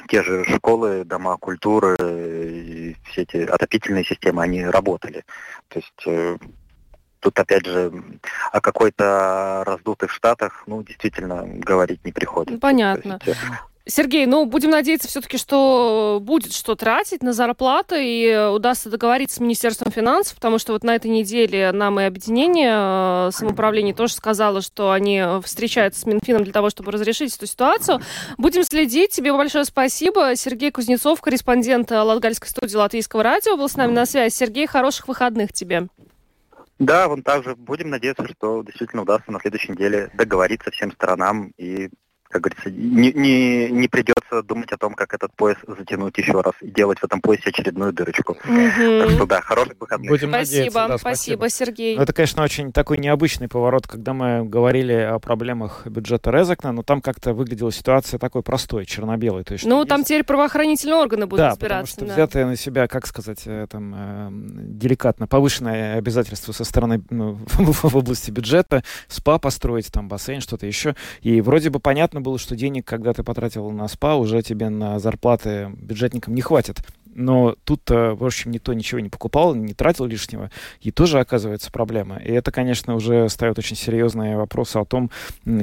[0.08, 1.96] те же школы, дома культуры
[3.16, 5.24] все эти отопительные системы, они работали.
[5.68, 6.36] То есть э,
[7.20, 7.92] тут опять же
[8.52, 12.60] о какой-то раздутых штатах, ну, действительно, говорить не приходится.
[12.60, 13.18] Понятно.
[13.24, 13.52] Есть, э,
[13.88, 19.40] Сергей, ну, будем надеяться все-таки, что будет что тратить на зарплаты и удастся договориться с
[19.40, 24.60] Министерством финансов, потому что вот на этой неделе нам и объединение э, самоуправления тоже сказало,
[24.60, 28.00] что они встречаются с Минфином для того, чтобы разрешить эту ситуацию.
[28.38, 29.12] Будем следить.
[29.12, 30.34] Тебе большое спасибо.
[30.34, 34.34] Сергей Кузнецов, корреспондент Латгальской студии Латвийского радио, был с нами на связи.
[34.34, 35.86] Сергей, хороших выходных тебе.
[36.80, 41.88] Да, вон также будем надеяться, что действительно удастся на следующей неделе договориться всем сторонам и
[42.30, 46.54] как говорится, не, не, не придется думать о том, как этот пояс затянуть еще раз
[46.60, 48.32] и делать в этом поясе очередную дырочку.
[48.32, 48.40] Угу.
[48.44, 50.10] Так что да, хороших выходных.
[50.10, 51.96] Будем спасибо, да, спасибо, спасибо, Сергей.
[51.96, 56.82] Ну, это, конечно, очень такой необычный поворот, когда мы говорили о проблемах бюджета Резакна, но
[56.82, 59.44] там как-то выглядела ситуация такой простой, черно-белой.
[59.44, 60.08] То есть, ну, там есть...
[60.08, 61.94] теперь правоохранительные органы будут да, разбираться.
[61.94, 62.22] потому что да.
[62.22, 67.96] взятые на себя, как сказать, э, там, э, деликатно, повышенное обязательство со стороны ну, в
[67.96, 70.94] области бюджета, СПА построить, там, бассейн, что-то еще.
[71.22, 74.98] И вроде бы понятно было, что денег, когда ты потратил на СПА, уже тебе на
[74.98, 76.80] зарплаты бюджетникам не хватит.
[77.18, 80.50] Но тут, в общем, никто ничего не покупал, не тратил лишнего,
[80.82, 82.18] и тоже оказывается проблема.
[82.18, 85.10] И это, конечно, уже ставит очень серьезные вопросы о том,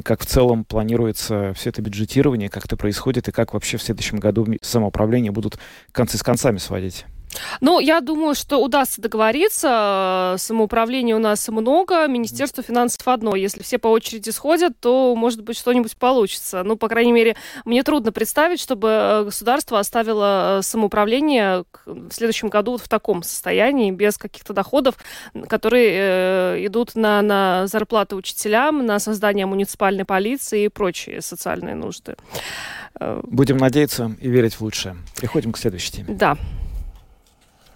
[0.02, 4.18] как в целом планируется все это бюджетирование, как это происходит, и как вообще в следующем
[4.18, 5.58] году самоуправление будут
[5.92, 7.04] концы с концами сводить.
[7.60, 10.36] Ну, я думаю, что удастся договориться.
[10.38, 13.36] Самоуправления у нас много, Министерство финансов одно.
[13.36, 16.62] Если все по очереди сходят, то, может быть, что-нибудь получится.
[16.62, 22.48] Ну, по крайней мере, мне трудно представить, чтобы э, государство оставило э, самоуправление в следующем
[22.48, 24.96] году вот в таком состоянии, без каких-то доходов,
[25.48, 32.16] которые э, идут на, на зарплаты учителям, на создание муниципальной полиции и прочие социальные нужды.
[33.24, 34.96] Будем надеяться и верить в лучшее.
[35.16, 36.14] Переходим к следующей теме.
[36.14, 36.36] Да.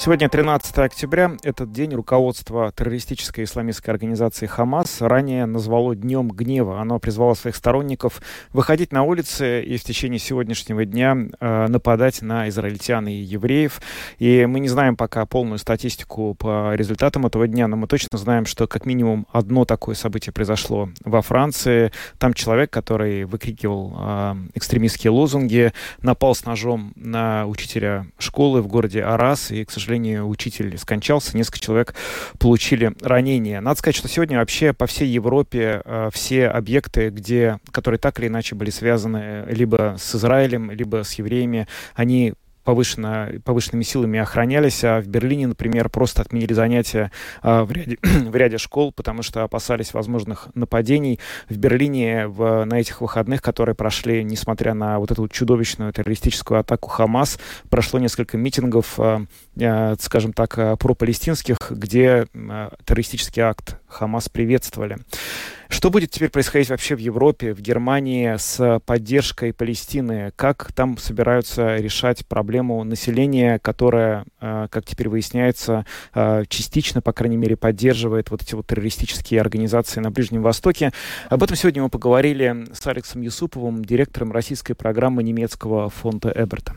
[0.00, 1.32] Сегодня 13 октября.
[1.42, 6.80] Этот день руководство террористической исламистской организации «Хамас» ранее назвало Днем гнева.
[6.80, 12.48] Оно призвало своих сторонников выходить на улицы и в течение сегодняшнего дня э, нападать на
[12.48, 13.80] израильтян и евреев.
[14.20, 18.46] И мы не знаем пока полную статистику по результатам этого дня, но мы точно знаем,
[18.46, 21.90] что как минимум одно такое событие произошло во Франции.
[22.18, 29.02] Там человек, который выкрикивал э, экстремистские лозунги, напал с ножом на учителя школы в городе
[29.02, 31.94] Арас и, к сожалению, сожалению, учитель скончался, несколько человек
[32.38, 33.60] получили ранения.
[33.60, 38.26] Надо сказать, что сегодня вообще по всей Европе э, все объекты, где, которые так или
[38.26, 42.34] иначе были связаны либо с Израилем, либо с евреями, они
[42.68, 48.36] повышенно, повышенными силами охранялись, а в Берлине, например, просто отменили занятия а, в ряде, в
[48.36, 51.18] ряде школ, потому что опасались возможных нападений.
[51.48, 56.90] В Берлине в, на этих выходных, которые прошли, несмотря на вот эту чудовищную террористическую атаку
[56.90, 57.38] Хамас,
[57.70, 59.22] прошло несколько митингов, а,
[59.58, 64.98] а, скажем так, а, пропалестинских, где а, террористический акт Хамас приветствовали.
[65.68, 70.32] Что будет теперь происходить вообще в Европе, в Германии с поддержкой Палестины?
[70.34, 77.36] Как там собираются решать проблему населения, которое, э, как теперь выясняется, э, частично, по крайней
[77.36, 80.90] мере, поддерживает вот эти вот террористические организации на Ближнем Востоке?
[81.28, 86.74] Об этом сегодня мы поговорили с Алексом Юсуповым, директором российской программы немецкого фонда Эберта.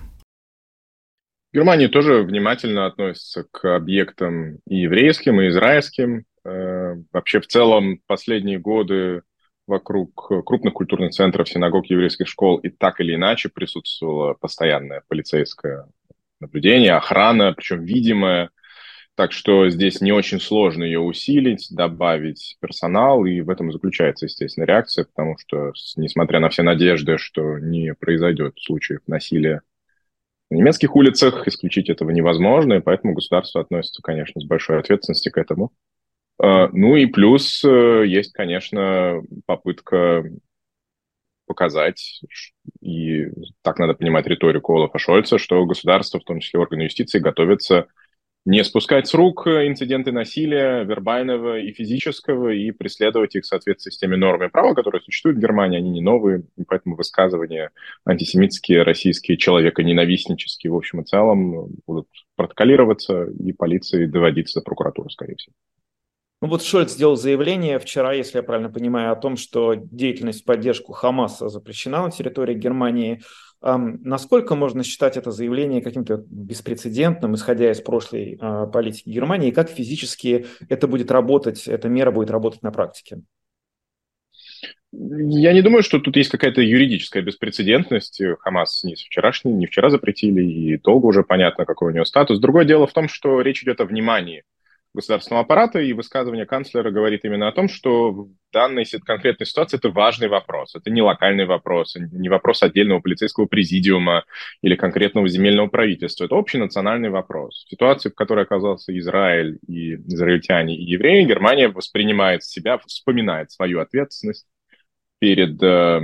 [1.54, 6.26] Германия тоже внимательно относится к объектам и еврейским, и израильским.
[6.44, 9.22] Э, вообще в целом последние годы
[9.68, 15.86] вокруг крупных культурных центров, синагог, еврейских школ и так или иначе присутствовало постоянное полицейское
[16.40, 18.50] наблюдение, охрана, причем видимая.
[19.16, 24.66] Так что здесь не очень сложно ее усилить, добавить персонал, и в этом заключается, естественно,
[24.66, 29.62] реакция, потому что, несмотря на все надежды, что не произойдет случаев насилия
[30.50, 35.38] на немецких улицах, исключить этого невозможно, и поэтому государство относится, конечно, с большой ответственностью к
[35.38, 35.72] этому.
[36.44, 40.24] А, ну и плюс э, есть, конечно, попытка
[41.46, 42.22] показать,
[42.80, 43.28] и
[43.62, 47.88] так надо понимать риторику Олафа Шольца, что государство, в том числе органы юстиции, готовится
[48.44, 53.98] не спускать с рук инциденты насилия вербального и физического и преследовать их в соответствии с
[54.00, 57.70] теми нормами права, которые существуют в Германии, они не новые, и поэтому высказывания
[58.04, 65.36] антисемитские, российские, человеконенавистнические, в общем и целом, будут протоколироваться и полиции доводиться до прокуратуры, скорее
[65.36, 65.54] всего.
[66.42, 70.46] Ну вот Шольц сделал заявление вчера, если я правильно понимаю, о том, что деятельность в
[70.46, 73.22] поддержку Хамаса запрещена на территории Германии.
[73.62, 79.70] Насколько можно считать это заявление каким-то беспрецедентным, исходя из прошлой а, политики Германии, и как
[79.70, 83.22] физически это будет работать, эта мера будет работать на практике?
[84.92, 88.20] Я не думаю, что тут есть какая-то юридическая беспрецедентность.
[88.40, 92.40] Хамас не вчерашний, не вчера запретили, и долго уже понятно, какой у него статус.
[92.40, 94.44] Другое дело в том, что речь идет о внимании
[94.94, 99.90] государственного аппарата, и высказывание канцлера говорит именно о том, что в данной конкретной ситуации это
[99.90, 100.76] важный вопрос.
[100.76, 104.26] Это не локальный вопрос, не вопрос отдельного полицейского президиума
[104.62, 106.26] или конкретного земельного правительства.
[106.26, 107.64] Это общенациональный вопрос.
[107.66, 113.80] В ситуации, в которой оказался Израиль и израильтяне и евреи, Германия воспринимает себя, вспоминает свою
[113.80, 114.46] ответственность
[115.22, 116.02] перед э,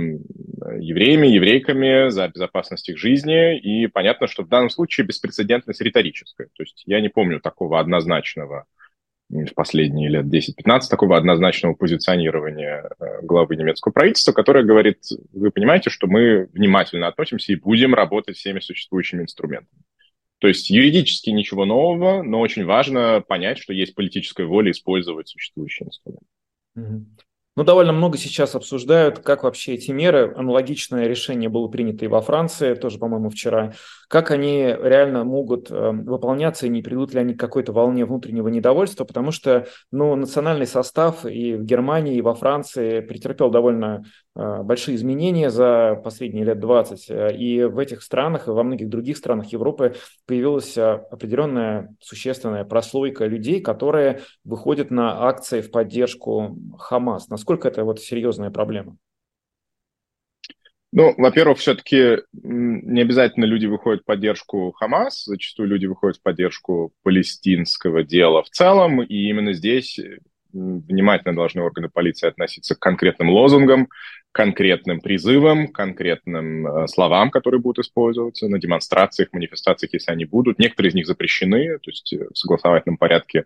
[0.78, 3.58] евреями, еврейками за безопасность их жизни.
[3.58, 6.46] И понятно, что в данном случае беспрецедентность риторическая.
[6.54, 8.66] То есть я не помню такого однозначного
[9.28, 15.00] в последние лет 10-15 такого однозначного позиционирования э, главы немецкого правительства, которое говорит,
[15.32, 19.82] вы понимаете, что мы внимательно относимся и будем работать всеми существующими инструментами.
[20.38, 25.88] То есть юридически ничего нового, но очень важно понять, что есть политическая воля использовать существующие
[25.88, 26.24] инструменты.
[27.58, 32.20] Ну, довольно много сейчас обсуждают, как вообще эти меры, аналогичное решение было принято и во
[32.20, 33.72] Франции, тоже, по-моему, вчера,
[34.08, 38.48] как они реально могут э, выполняться и не придут ли они к какой-то волне внутреннего
[38.48, 44.62] недовольства, потому что, ну, национальный состав и в Германии, и во Франции претерпел довольно э,
[44.62, 49.18] большие изменения за последние лет 20, э, и в этих странах, и во многих других
[49.18, 49.94] странах Европы
[50.26, 57.28] появилась определенная существенная прослойка людей, которые выходят на акции в поддержку Хамас.
[57.28, 58.96] Насколько это вот серьезная проблема?
[60.90, 66.92] Ну, во-первых, все-таки не обязательно люди выходят в поддержку Хамас, зачастую люди выходят в поддержку
[67.02, 70.00] палестинского дела в целом, и именно здесь
[70.50, 73.88] внимательно должны органы полиции относиться к конкретным лозунгам,
[74.32, 80.58] конкретным призывам, конкретным э, словам, которые будут использоваться на демонстрациях, манифестациях, если они будут.
[80.58, 83.44] Некоторые из них запрещены, то есть в согласовательном порядке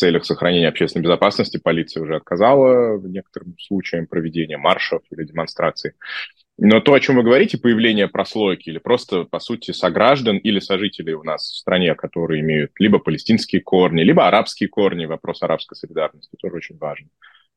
[0.00, 5.92] целях сохранения общественной безопасности полиция уже отказала в некоторым случаям проведения маршев или демонстраций.
[6.62, 11.14] Но то, о чем вы говорите, появление прослойки или просто, по сути, сограждан или сожителей
[11.14, 16.36] у нас в стране, которые имеют либо палестинские корни, либо арабские корни, вопрос арабской солидарности
[16.38, 17.08] тоже очень важен,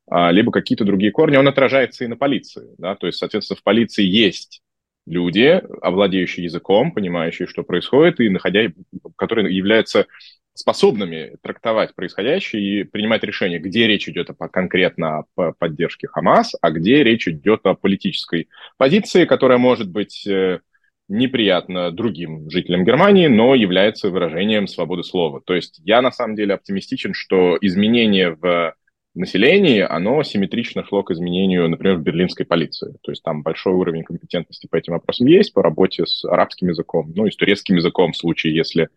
[0.09, 2.69] а, либо какие-то другие корни, он отражается и на полиции.
[2.77, 2.95] Да?
[2.95, 4.61] То есть, соответственно, в полиции есть
[5.05, 8.71] люди, овладеющие языком, понимающие, что происходит, и находя,
[9.17, 10.07] которые являются
[10.53, 16.71] способными трактовать происходящее и принимать решение, где речь идет о, конкретно о поддержке Хамас, а
[16.71, 20.59] где речь идет о политической позиции, которая может быть э,
[21.07, 25.41] неприятна другим жителям Германии, но является выражением свободы слова.
[25.45, 28.75] То есть я на самом деле оптимистичен, что изменения в
[29.15, 32.95] населении, оно симметрично шло к изменению, например, в берлинской полиции.
[33.01, 37.11] То есть там большой уровень компетентности по этим вопросам есть, по работе с арабским языком,
[37.15, 38.89] ну и с турецким языком в случае, если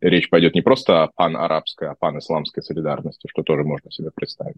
[0.00, 4.56] речь пойдет не просто о пан-арабской, а пан-исламской солидарности, что тоже можно себе представить.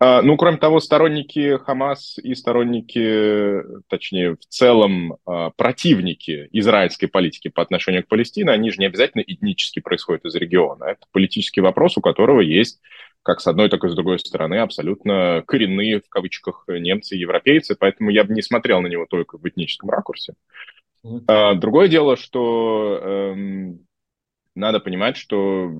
[0.00, 7.48] А, ну, кроме того, сторонники Хамас и сторонники, точнее, в целом а, противники израильской политики
[7.48, 10.84] по отношению к Палестине, они же не обязательно этнически происходят из региона.
[10.84, 12.80] Это политический вопрос, у которого есть
[13.22, 17.74] как с одной, так и с другой стороны абсолютно коренные, в кавычках, немцы и европейцы,
[17.74, 20.34] поэтому я бы не смотрел на него только в этническом ракурсе.
[21.06, 21.54] Mm-hmm.
[21.54, 23.86] Другое дело, что эм,
[24.54, 25.70] надо понимать, что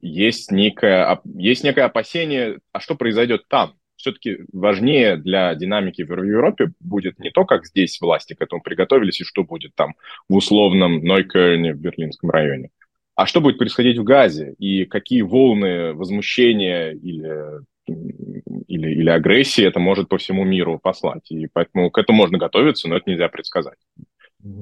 [0.00, 3.74] есть некое, есть некое опасение, а что произойдет там?
[3.96, 9.20] Все-таки важнее для динамики в Европе будет не то, как здесь власти к этому приготовились
[9.20, 9.94] и что будет там
[10.28, 12.70] в условном Нойкерне в Берлинском районе,
[13.14, 19.80] а что будет происходить в Газе и какие волны возмущения или или, или агрессии это
[19.80, 21.30] может по всему миру послать.
[21.30, 23.78] И поэтому к этому можно готовиться, но это нельзя предсказать.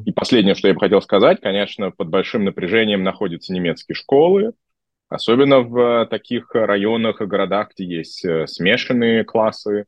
[0.06, 4.52] И последнее, что я бы хотел сказать, конечно, под большим напряжением находятся немецкие школы,
[5.08, 9.86] особенно в таких районах и городах, где есть э, смешанные классы,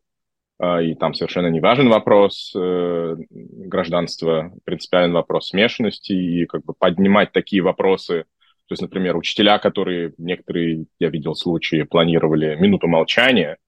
[0.61, 6.73] э, и там совершенно не важен вопрос э, гражданства, принципиальный вопрос смешанности, и как бы
[6.73, 8.25] поднимать такие вопросы,
[8.67, 13.59] то есть, например, учителя, которые некоторые, я видел случаи, планировали минуту молчания,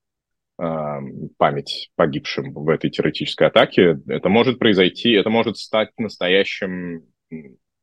[1.39, 7.03] память погибшим в этой террористической атаке, это может произойти, это может стать настоящим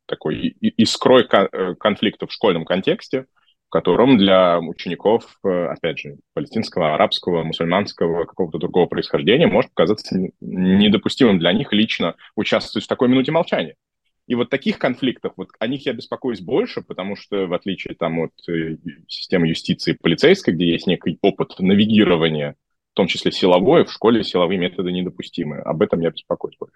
[0.06, 3.26] такой искрой э, конфликта в школьном контексте,
[3.68, 10.18] в котором для учеников, э, опять же, палестинского, арабского, мусульманского, какого-то другого происхождения может показаться
[10.40, 13.76] недопустимым для них лично участвовать в такой минуте молчания.
[14.26, 18.20] И вот таких конфликтов, вот о них я беспокоюсь больше, потому что в отличие там
[18.20, 18.76] от э,
[19.06, 22.56] системы юстиции полицейской, где есть некий опыт навигирования
[23.00, 25.58] том числе силовое, в школе силовые методы недопустимы.
[25.60, 26.74] Об этом я беспокоюсь больше.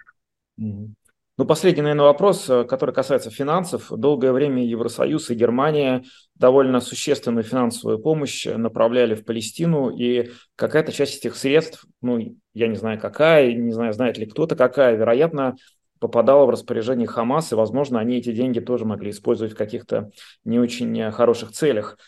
[1.36, 3.88] Ну, последний, наверное, вопрос, э, который касается финансов.
[3.90, 6.04] Долгое время Евросоюз и Германия
[6.36, 12.20] довольно существенную финансовую помощь направляли в Палестину, и какая-то часть этих средств, ну,
[12.54, 15.56] я не знаю какая, не знаю, знает ли кто-то какая, вероятно,
[15.98, 20.10] попадала в распоряжение Хамас, и, возможно, они эти деньги тоже могли использовать в каких-то
[20.44, 21.98] не очень хороших целях.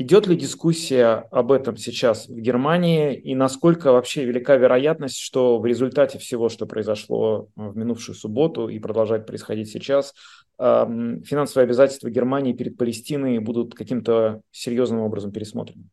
[0.00, 5.66] Идет ли дискуссия об этом сейчас в Германии и насколько вообще велика вероятность, что в
[5.66, 10.14] результате всего, что произошло в минувшую субботу и продолжает происходить сейчас,
[10.56, 15.84] финансовые обязательства Германии перед Палестиной будут каким-то серьезным образом пересмотрены?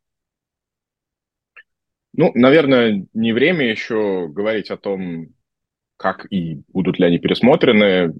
[2.14, 5.34] Ну, наверное, не время еще говорить о том,
[5.98, 8.14] как и будут ли они пересмотрены.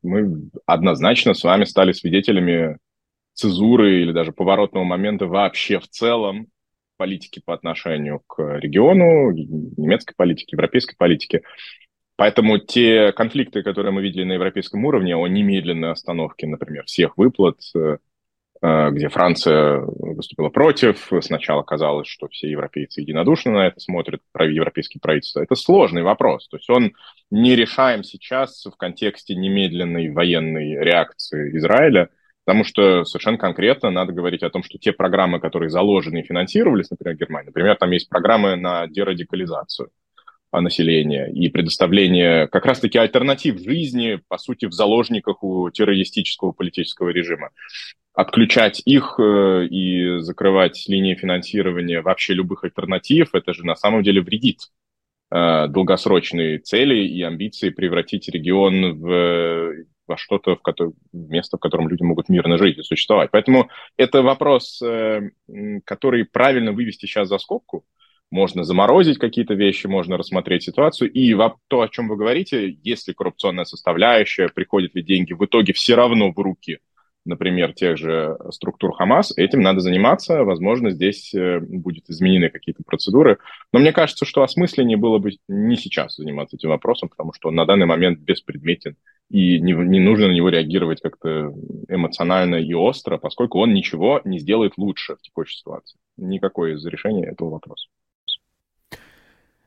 [0.00, 2.78] Мы однозначно с вами стали свидетелями
[3.34, 6.46] цезуры или даже поворотного момента вообще в целом
[6.96, 11.42] политики по отношению к региону, немецкой политике, европейской политике.
[12.16, 17.58] Поэтому те конфликты, которые мы видели на европейском уровне о немедленной остановке, например, всех выплат,
[17.74, 17.98] э,
[18.92, 25.42] где Франция выступила против, сначала казалось, что все европейцы единодушно на это смотрят, европейские правительства,
[25.42, 26.46] это сложный вопрос.
[26.48, 26.92] То есть он
[27.30, 32.10] не решаем сейчас в контексте немедленной военной реакции Израиля–
[32.44, 36.90] Потому что совершенно конкретно надо говорить о том, что те программы, которые заложены и финансировались,
[36.90, 39.90] например, в Германии, например, там есть программы на дерадикализацию
[40.60, 47.50] населения и предоставление как раз-таки альтернатив жизни, по сути, в заложниках у террористического политического режима.
[48.12, 54.20] Отключать их э, и закрывать линии финансирования вообще любых альтернатив, это же на самом деле
[54.20, 54.70] вредит
[55.32, 61.88] э, долгосрочные цели и амбиции превратить регион в во что-то, в которое, место, в котором
[61.88, 63.30] люди могут мирно жить и существовать.
[63.30, 65.30] Поэтому это вопрос, э,
[65.84, 67.84] который правильно вывести сейчас за скобку.
[68.30, 71.10] Можно заморозить какие-то вещи, можно рассмотреть ситуацию.
[71.12, 71.34] И
[71.68, 76.32] то, о чем вы говорите, если коррупционная составляющая, приходят ли деньги в итоге все равно
[76.32, 76.80] в руки
[77.24, 80.44] например, тех же структур Хамас, этим надо заниматься.
[80.44, 83.38] Возможно, здесь э, будут изменены какие-то процедуры.
[83.72, 87.54] Но мне кажется, что осмысленнее было бы не сейчас заниматься этим вопросом, потому что он
[87.54, 88.96] на данный момент беспредметен,
[89.30, 91.54] и не, не нужно на него реагировать как-то
[91.88, 95.98] эмоционально и остро, поскольку он ничего не сделает лучше в текущей ситуации.
[96.16, 97.88] Никакое из решения этого вопроса.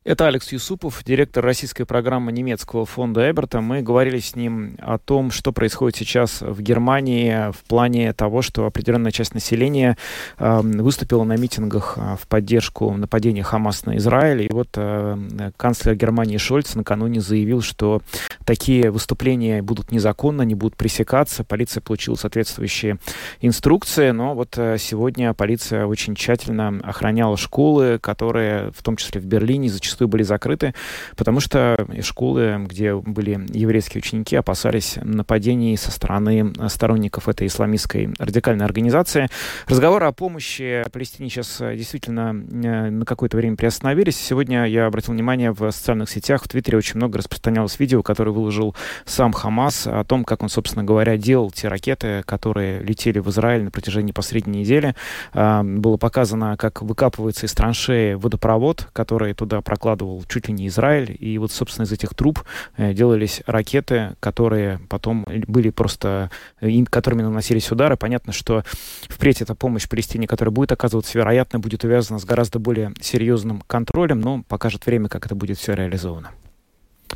[0.08, 3.60] Это Алекс Юсупов, директор российской программы немецкого фонда Эберта.
[3.60, 8.66] Мы говорили с ним о том, что происходит сейчас в Германии в плане того, что
[8.66, 9.97] определенная часть населения
[10.38, 14.43] э, выступила на митингах э, в поддержку нападения Хамас на Израиль.
[14.43, 18.01] И вот э, канцлер Германии Шольц накануне заявил, что
[18.45, 21.43] такие выступления будут незаконно, не будут пресекаться.
[21.43, 22.97] Полиция получила соответствующие
[23.41, 29.26] инструкции, но вот э, сегодня полиция очень тщательно охраняла школы, которые в том числе в
[29.26, 30.74] Берлине зачастую зачастую были закрыты,
[31.16, 38.66] потому что школы, где были еврейские ученики, опасались нападений со стороны сторонников этой исламистской радикальной
[38.66, 39.28] организации.
[39.68, 44.18] Разговоры о помощи Палестине сейчас э, действительно э, на какое-то время приостановились.
[44.18, 48.76] Сегодня я обратил внимание в социальных сетях, в Твиттере очень много распространялось видео, которое выложил
[49.06, 53.64] сам Хамас о том, как он, собственно говоря, делал те ракеты, которые летели в Израиль
[53.64, 54.95] на протяжении последней недели.
[55.34, 60.67] А, было показано, как выкапывается из траншеи водопровод, который туда прокладывается закладывал чуть ли не
[60.67, 61.15] Израиль.
[61.17, 62.43] И вот, собственно, из этих труб
[62.75, 66.29] э, делались ракеты, которые потом были просто,
[66.59, 67.95] э, которыми наносились удары.
[67.95, 68.63] Понятно, что
[69.07, 74.19] впредь эта помощь Палестине, которая будет оказываться, вероятно, будет увязана с гораздо более серьезным контролем,
[74.19, 76.31] но покажет время, как это будет все реализовано.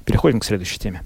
[0.06, 1.02] Переходим к следующей теме.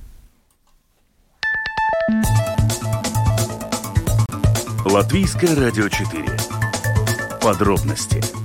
[4.85, 6.25] Латвийское радио 4.
[7.41, 8.44] Подробности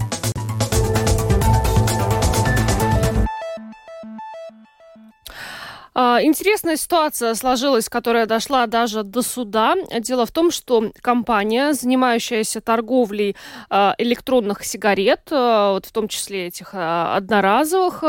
[5.94, 9.74] интересная ситуация сложилась, которая дошла даже до суда.
[9.98, 13.36] Дело в том, что компания, занимающаяся торговлей
[13.68, 18.04] а, электронных сигарет, а, вот в том числе этих одноразовых,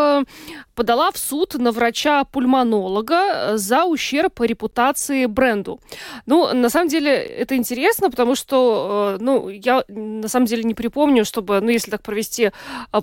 [0.75, 5.79] подала в суд на врача-пульмонолога за ущерб репутации бренду.
[6.25, 11.25] Ну, на самом деле, это интересно, потому что, ну, я на самом деле не припомню,
[11.25, 12.51] чтобы, ну, если так провести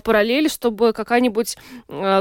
[0.03, 1.57] параллель, чтобы какая-нибудь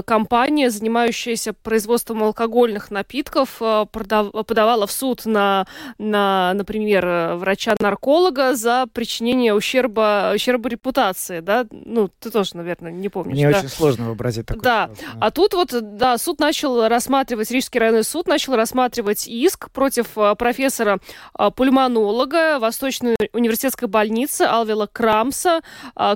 [0.04, 5.66] компания, занимающаяся производством алкоголя, алкогольных напитков э, подавала в суд на,
[5.98, 11.66] на например, врача-нарколога за причинение ущерба, ущерба репутации, да?
[11.70, 13.34] Ну, ты тоже, наверное, не помнишь.
[13.34, 13.58] Мне да?
[13.58, 14.62] очень сложно вообразить такое.
[14.62, 14.90] Да,
[15.20, 20.34] а тут вот, да, суд начал рассматривать, Рижский районный суд начал рассматривать иск против э,
[20.36, 20.98] профессора
[21.38, 25.60] э, пульмонолога Восточной университетской больницы Алвела Крамса.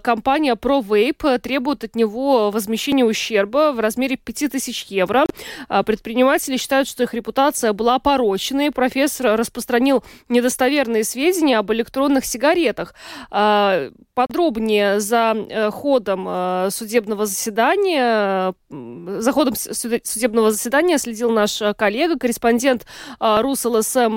[0.03, 5.27] Компания ProVape требует от него возмещения ущерба в размере 5000 евро.
[5.69, 8.71] Предприниматель Предприниматели считают, что их репутация была порочной.
[8.71, 12.95] Профессор распространил недостоверные сведения об электронных сигаретах.
[13.33, 22.17] А, подробнее за э, ходом э, судебного заседания, за ходом судебного заседания следил наш коллега,
[22.17, 22.87] корреспондент
[23.19, 24.17] РусЛСМ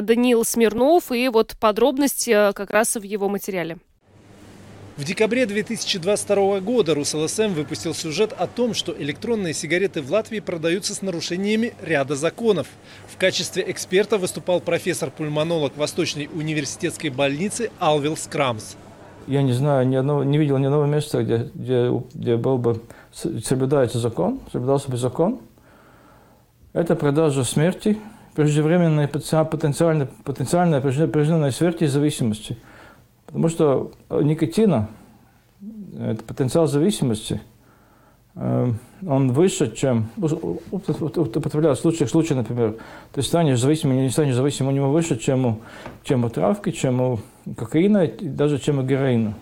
[0.00, 1.12] Даниил Смирнов.
[1.12, 3.76] И вот подробности как раз в его материале.
[5.00, 10.94] В декабре 2022 года РусЛСМ выпустил сюжет о том, что электронные сигареты в Латвии продаются
[10.94, 12.66] с нарушениями ряда законов.
[13.08, 18.76] В качестве эксперта выступал профессор-пульмонолог Восточной университетской больницы Алвил Скрамс.
[19.26, 22.82] Я не знаю, ни одного, не видел ни одного места, где, где, где был бы
[23.14, 25.40] соблюдается закон, соблюдался бы закон.
[26.74, 27.98] Это продажа смерти,
[28.34, 32.58] преждевременная потенциальная, потенциальная преждевременная смерть и зависимости–
[33.30, 34.88] Потому что никотина,
[35.98, 37.40] это потенциал зависимости,
[38.34, 42.76] он выше, чем употребляют в случаях, случае, например,
[43.12, 45.60] ты станешь зависимым или не станешь зависимым, у него выше, чем у,
[46.04, 47.18] чем у травки, чем у
[47.56, 49.34] кокаина, даже чем у героина.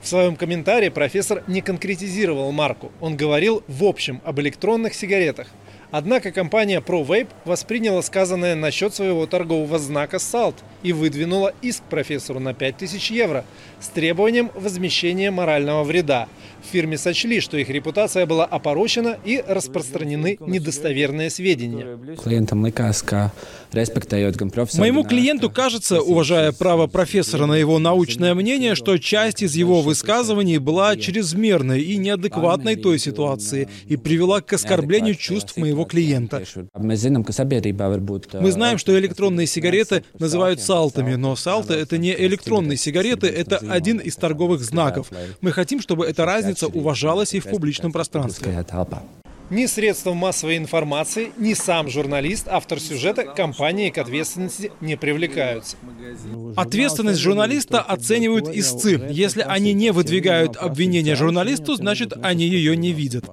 [0.00, 2.90] В своем комментарии профессор не конкретизировал марку.
[3.00, 5.48] Он говорил в общем об электронных сигаретах.
[5.90, 12.54] Однако компания ProVape восприняла сказанное насчет своего торгового знака SALT и выдвинула иск профессору на
[12.54, 13.44] 5000 евро
[13.80, 16.28] с требованием возмещения морального вреда.
[16.62, 21.98] В фирме сочли, что их репутация была опорочена и распространены недостоверные сведения.
[24.80, 30.58] Моему клиенту кажется, уважая право профессора на его научное мнение, что часть из его высказываний
[30.58, 36.42] была чрезмерной и неадекватной той ситуации и привела к оскорблению чувств моего клиента.
[36.74, 36.96] Мы
[38.52, 44.16] знаем, что электронные сигареты называют салтами, но салты— это не электронные сигареты, это один из
[44.16, 45.10] торговых знаков.
[45.40, 48.64] Мы хотим, чтобы эта разница уважалась и в публичном пространстве.
[49.50, 55.76] Ни средством массовой информации, ни сам журналист, автор сюжета, компании к ответственности не привлекаются.
[56.54, 59.08] Ответственность журналиста оценивают истцы.
[59.10, 63.24] Если они не выдвигают обвинения журналисту, значит, они ее не видят.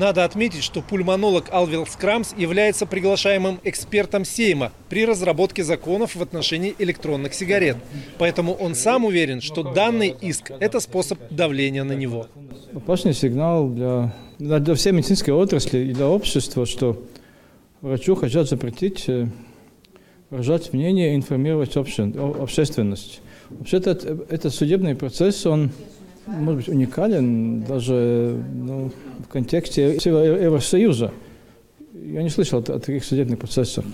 [0.00, 6.74] Надо отметить, что пульмонолог Алвил Скрамс является приглашаемым экспертом Сейма при разработке законов в отношении
[6.78, 7.76] электронных сигарет.
[8.16, 12.28] Поэтому он сам уверен, что данный иск– это способ давления на него.
[12.74, 17.04] Опасный сигнал для для всей медицинской отрасли и для общества, что
[17.82, 19.26] врачу хотят запретить э,
[20.30, 22.04] выражать мнение, информировать обще,
[22.40, 23.20] общественность.
[23.50, 23.90] Вообще-то
[24.30, 25.72] этот судебный процесс, он
[26.30, 28.90] может быть уникален даже ну,
[29.24, 31.12] в контексте всего Евросоюза.
[31.92, 33.84] Я не слышал о таких судебных процессах.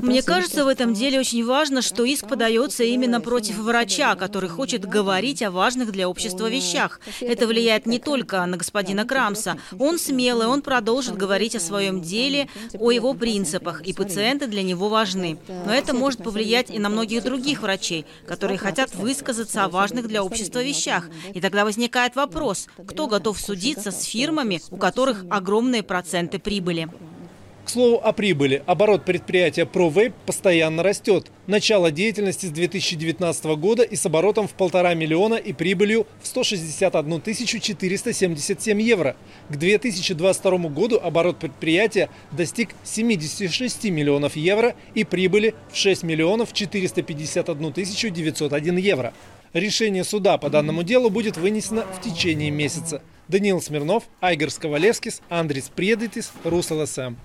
[0.00, 4.84] Мне кажется, в этом деле очень важно, что иск подается именно против врача, который хочет
[4.84, 7.00] говорить о важных для общества вещах.
[7.22, 9.56] Это влияет не только на господина Крамса.
[9.78, 12.48] Он смелый, он продолжит говорить о своем деле,
[12.78, 15.38] о его принципах, и пациенты для него важны.
[15.64, 20.22] Но это может повлиять и на многих других врачей, которые хотят высказаться о важных для
[20.22, 21.08] общества вещах.
[21.32, 26.88] И тогда возникает вопрос, кто готов судиться с фирмами, у которых огромные проценты проценты прибыли.
[27.64, 28.64] К слову о прибыли.
[28.66, 31.30] Оборот предприятия ProVape постоянно растет.
[31.46, 37.22] Начало деятельности с 2019 года и с оборотом в полтора миллиона и прибылью в 161
[37.22, 39.14] 477 евро.
[39.48, 47.72] К 2022 году оборот предприятия достиг 76 миллионов евро и прибыли в 6 миллионов 451
[47.72, 49.12] 901 евро.
[49.52, 53.00] Решение суда по данному делу будет вынесено в течение месяца.
[53.28, 57.16] Даниил Смирнов, Айгар Сковалевскис, Андрис Предитис, РусЛСМ.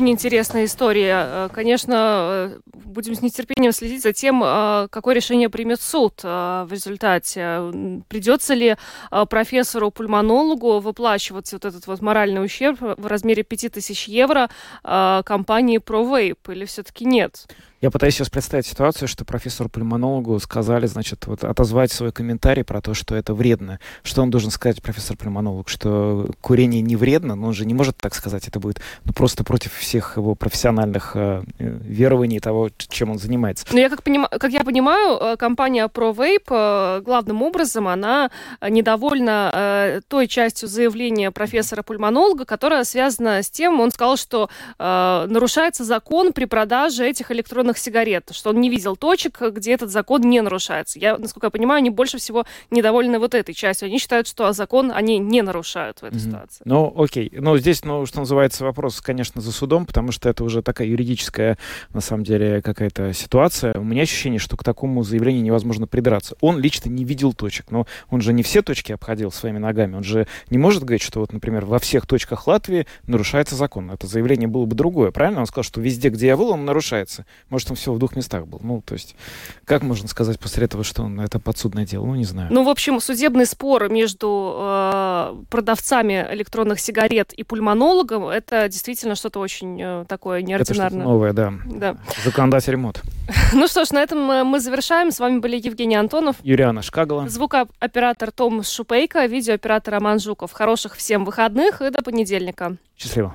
[0.00, 1.26] Очень интересная история.
[1.26, 6.68] Э, конечно, э, будем с нетерпением следить за тем, э, какое решение примет суд в
[6.70, 7.60] результате.
[8.08, 8.76] Придется ли
[9.10, 14.48] профессору-пульмонологу выплачивать вот этот вот моральный ущерб в размере 5000 евро
[14.82, 17.46] компании ProVape или все-таки нет?
[17.80, 22.92] Я пытаюсь сейчас представить ситуацию, что профессору-пульмонологу сказали, значит, вот отозвать свой комментарий про то,
[22.92, 23.80] что это вредно.
[24.02, 25.66] Что он должен сказать, профессор-пульмонолог?
[25.70, 28.46] Что курение не вредно, но он же не может так сказать.
[28.46, 33.64] Это будет ну, просто против всех его профессиональных э, верований того, чем он занимается.
[33.72, 34.26] Ну, я как, поним...
[34.30, 41.30] как я понимаю, э, компания ProVape э, главным образом, она недовольна э, той частью заявления
[41.30, 47.69] профессора-пульмонолога, которая связана с тем, он сказал, что э, нарушается закон при продаже этих электронных
[47.70, 50.98] электронных сигарет, что он не видел точек, где этот закон не нарушается.
[50.98, 53.86] Я, насколько я понимаю, они больше всего недовольны вот этой частью.
[53.86, 56.20] Они считают, что закон они не нарушают в этой mm-hmm.
[56.20, 56.62] ситуации.
[56.64, 57.30] Ну, окей.
[57.32, 61.58] Но здесь, ну, что называется, вопрос, конечно, за судом, потому что это уже такая юридическая,
[61.92, 63.72] на самом деле, какая-то ситуация.
[63.74, 66.36] У меня ощущение, что к такому заявлению невозможно придраться.
[66.40, 69.96] Он лично не видел точек, но он же не все точки обходил своими ногами.
[69.96, 73.90] Он же не может говорить, что вот, например, во всех точках Латвии нарушается закон.
[73.90, 75.40] Это заявление было бы другое, правильно?
[75.40, 77.24] Он сказал, что везде, где я был, он нарушается.
[77.48, 78.60] Может, он всего в двух местах был.
[78.62, 79.16] Ну, то есть,
[79.64, 82.06] как можно сказать после этого, что он это подсудное дело?
[82.06, 82.48] Ну, не знаю.
[82.50, 89.40] Ну, в общем, судебный спор между э, продавцами электронных сигарет и пульмонологом, это действительно что-то
[89.40, 91.00] очень э, такое неординарное.
[91.00, 91.52] Это новое, да.
[91.66, 91.96] да.
[92.24, 93.02] Законодатель мод.
[93.52, 95.10] Ну что ж, на этом мы завершаем.
[95.10, 96.36] С вами были Евгений Антонов.
[96.42, 97.28] Юриана Шкагала.
[97.28, 100.52] Звукооператор Том Шупейко, видеооператор Роман Жуков.
[100.52, 102.76] Хороших всем выходных и до понедельника.
[102.96, 103.34] Счастливо.